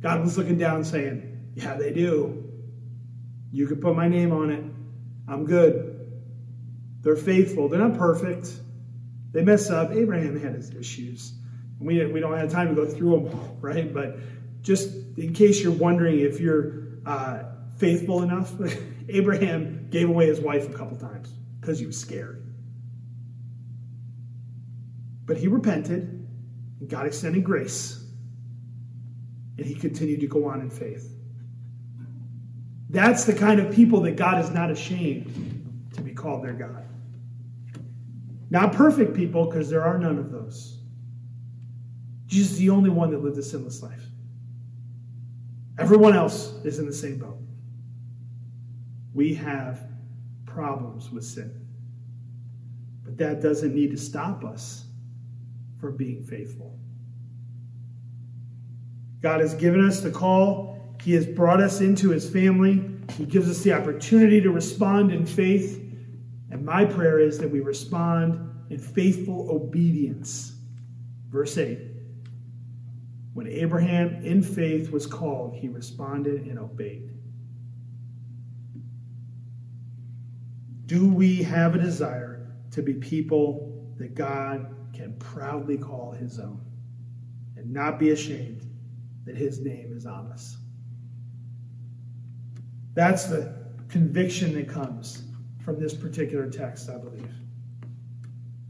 God 0.00 0.22
was 0.22 0.38
looking 0.38 0.56
down 0.56 0.84
saying, 0.84 1.52
Yeah, 1.54 1.74
they 1.74 1.92
do. 1.92 2.44
You 3.52 3.66
can 3.66 3.80
put 3.80 3.94
my 3.94 4.08
name 4.08 4.32
on 4.32 4.50
it. 4.50 4.64
I'm 5.28 5.44
good. 5.44 6.22
They're 7.02 7.16
faithful. 7.16 7.68
They're 7.68 7.80
not 7.80 7.98
perfect. 7.98 8.50
They 9.32 9.42
mess 9.42 9.70
up. 9.70 9.92
Abraham 9.92 10.40
had 10.40 10.54
his 10.54 10.74
issues. 10.74 11.34
We, 11.78 12.04
we 12.06 12.20
don't 12.20 12.36
have 12.36 12.50
time 12.50 12.68
to 12.68 12.74
go 12.74 12.86
through 12.86 13.28
them 13.28 13.38
all, 13.38 13.56
right? 13.60 13.92
But 13.92 14.16
just 14.62 14.94
in 15.16 15.34
case 15.34 15.62
you're 15.62 15.72
wondering 15.72 16.20
if 16.20 16.40
you're 16.40 16.88
uh, 17.04 17.44
faithful 17.76 18.22
enough, 18.22 18.52
Abraham 19.08 19.88
gave 19.90 20.08
away 20.08 20.26
his 20.26 20.40
wife 20.40 20.68
a 20.68 20.72
couple 20.72 20.96
times 20.96 21.32
because 21.60 21.78
he 21.78 21.86
was 21.86 22.00
scared. 22.00 22.46
But 25.26 25.36
he 25.36 25.46
repented, 25.46 26.26
and 26.80 26.88
God 26.88 27.06
extended 27.06 27.44
grace, 27.44 28.04
and 29.58 29.66
he 29.66 29.74
continued 29.74 30.20
to 30.20 30.26
go 30.26 30.46
on 30.46 30.60
in 30.60 30.70
faith. 30.70 31.14
That's 32.88 33.24
the 33.24 33.34
kind 33.34 33.60
of 33.60 33.72
people 33.72 34.00
that 34.00 34.16
God 34.16 34.42
is 34.42 34.50
not 34.50 34.70
ashamed 34.70 35.90
to 35.94 36.00
be 36.00 36.12
called 36.12 36.42
their 36.42 36.54
God. 36.54 36.84
Not 38.48 38.72
perfect 38.72 39.14
people, 39.14 39.46
because 39.46 39.70
there 39.70 39.84
are 39.84 39.98
none 39.98 40.18
of 40.18 40.32
those. 40.32 40.78
Jesus 42.26 42.52
is 42.52 42.58
the 42.58 42.70
only 42.70 42.90
one 42.90 43.10
that 43.10 43.22
lived 43.22 43.38
a 43.38 43.42
sinless 43.42 43.82
life. 43.82 44.02
Everyone 45.78 46.16
else 46.16 46.52
is 46.64 46.78
in 46.78 46.86
the 46.86 46.92
same 46.92 47.18
boat. 47.18 47.38
We 49.14 49.34
have 49.34 49.89
problems 50.52 51.10
with 51.10 51.24
sin. 51.24 51.66
But 53.04 53.16
that 53.18 53.40
doesn't 53.40 53.74
need 53.74 53.90
to 53.92 53.96
stop 53.96 54.44
us 54.44 54.84
from 55.80 55.96
being 55.96 56.22
faithful. 56.22 56.78
God 59.22 59.40
has 59.40 59.54
given 59.54 59.86
us 59.86 60.00
the 60.00 60.10
call, 60.10 60.96
He 61.02 61.12
has 61.12 61.26
brought 61.26 61.60
us 61.60 61.80
into 61.80 62.10
His 62.10 62.28
family, 62.28 62.84
He 63.16 63.24
gives 63.24 63.48
us 63.48 63.62
the 63.62 63.72
opportunity 63.72 64.40
to 64.40 64.50
respond 64.50 65.12
in 65.12 65.26
faith. 65.26 65.78
And 66.50 66.64
my 66.64 66.84
prayer 66.84 67.20
is 67.20 67.38
that 67.38 67.50
we 67.50 67.60
respond 67.60 68.50
in 68.70 68.78
faithful 68.78 69.50
obedience. 69.50 70.54
Verse 71.28 71.56
8 71.56 71.78
When 73.34 73.46
Abraham 73.46 74.24
in 74.24 74.42
faith 74.42 74.90
was 74.90 75.06
called, 75.06 75.54
he 75.54 75.68
responded 75.68 76.46
and 76.46 76.58
obeyed. 76.58 77.10
Do 80.90 81.06
we 81.08 81.40
have 81.44 81.76
a 81.76 81.78
desire 81.78 82.48
to 82.72 82.82
be 82.82 82.94
people 82.94 83.94
that 83.98 84.16
God 84.16 84.74
can 84.92 85.14
proudly 85.20 85.78
call 85.78 86.10
his 86.10 86.40
own 86.40 86.60
and 87.56 87.72
not 87.72 88.00
be 88.00 88.10
ashamed 88.10 88.68
that 89.24 89.36
his 89.36 89.60
name 89.60 89.92
is 89.96 90.04
on 90.04 90.32
us? 90.32 90.56
That's 92.94 93.26
the 93.26 93.54
conviction 93.88 94.52
that 94.54 94.68
comes 94.68 95.22
from 95.64 95.78
this 95.78 95.94
particular 95.94 96.50
text, 96.50 96.90
I 96.90 96.98
believe. 96.98 97.34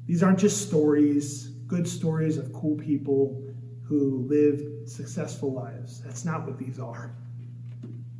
These 0.04 0.22
aren't 0.22 0.40
just 0.40 0.68
stories, 0.68 1.46
good 1.66 1.88
stories 1.88 2.36
of 2.36 2.52
cool 2.52 2.76
people 2.76 3.42
who 3.82 4.26
lived 4.28 4.90
successful 4.90 5.54
lives. 5.54 6.02
That's 6.02 6.26
not 6.26 6.44
what 6.44 6.58
these 6.58 6.78
are. 6.78 7.14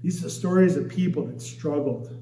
These 0.01 0.24
are 0.24 0.30
stories 0.30 0.76
of 0.76 0.88
people 0.88 1.26
that 1.26 1.42
struggled 1.42 2.16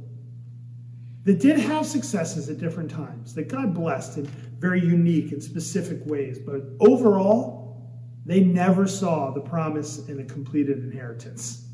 that 1.28 1.40
did 1.40 1.58
have 1.58 1.84
successes 1.84 2.48
at 2.48 2.56
different 2.56 2.90
times, 2.90 3.34
that 3.34 3.48
God 3.48 3.74
blessed 3.74 4.16
in 4.16 4.24
very 4.58 4.80
unique 4.80 5.30
and 5.30 5.42
specific 5.42 6.00
ways. 6.06 6.38
But 6.38 6.62
overall, 6.80 7.86
they 8.24 8.40
never 8.40 8.86
saw 8.86 9.30
the 9.30 9.42
promise 9.42 10.08
in 10.08 10.20
a 10.20 10.24
completed 10.24 10.78
inheritance. 10.78 11.66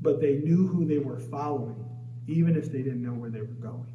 But 0.00 0.20
they 0.20 0.34
knew 0.34 0.68
who 0.68 0.84
they 0.84 0.98
were 0.98 1.18
following, 1.18 1.84
even 2.28 2.54
if 2.54 2.70
they 2.70 2.78
didn't 2.78 3.02
know 3.02 3.10
where 3.12 3.28
they 3.28 3.40
were 3.40 3.46
going. 3.46 3.92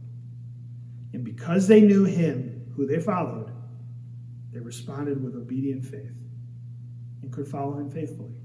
And 1.13 1.23
because 1.23 1.65
they 1.65 1.79
knew 1.79 2.03
him, 2.03 2.73
who 2.75 2.85
they 2.85 2.99
followed, 2.99 3.49
they 4.51 4.59
responded 4.59 5.23
with 5.23 5.37
obedient 5.37 5.85
faith 5.85 6.11
and 7.21 7.31
could 7.31 7.47
follow 7.47 7.77
him 7.77 7.89
faithfully. 7.89 8.35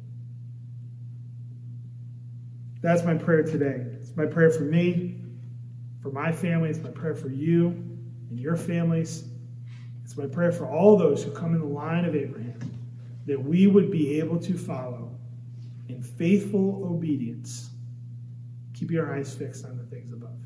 That's 2.82 3.02
my 3.02 3.14
prayer 3.14 3.42
today. 3.42 3.84
It's 4.00 4.16
my 4.16 4.26
prayer 4.26 4.50
for 4.50 4.62
me 4.62 5.16
for 6.02 6.10
my 6.10 6.32
family. 6.32 6.70
It's 6.70 6.78
my 6.78 6.90
prayer 6.90 7.14
for 7.14 7.28
you 7.28 7.68
and 8.30 8.38
your 8.38 8.56
families. 8.56 9.24
It's 10.04 10.16
my 10.16 10.26
prayer 10.26 10.52
for 10.52 10.66
all 10.66 10.96
those 10.96 11.22
who 11.22 11.30
come 11.30 11.54
in 11.54 11.60
the 11.60 11.66
line 11.66 12.04
of 12.04 12.16
Abraham 12.16 12.58
that 13.26 13.40
we 13.40 13.66
would 13.66 13.90
be 13.90 14.18
able 14.18 14.38
to 14.40 14.56
follow 14.56 15.16
in 15.88 16.02
faithful 16.02 16.82
obedience. 16.84 17.70
Keep 18.74 18.90
your 18.90 19.14
eyes 19.14 19.34
fixed 19.34 19.64
on 19.64 19.76
the 19.76 19.84
things 19.84 20.12
above. 20.12 20.38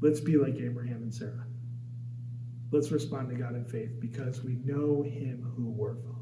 Let's 0.00 0.20
be 0.20 0.36
like 0.36 0.56
Abraham 0.56 1.02
and 1.02 1.14
Sarah. 1.14 1.46
Let's 2.70 2.90
respond 2.90 3.30
to 3.30 3.34
God 3.34 3.54
in 3.54 3.64
faith 3.64 3.98
because 3.98 4.44
we 4.44 4.56
know 4.64 5.02
him 5.02 5.52
who 5.56 5.70
we're 5.70 5.94
following. 5.94 6.17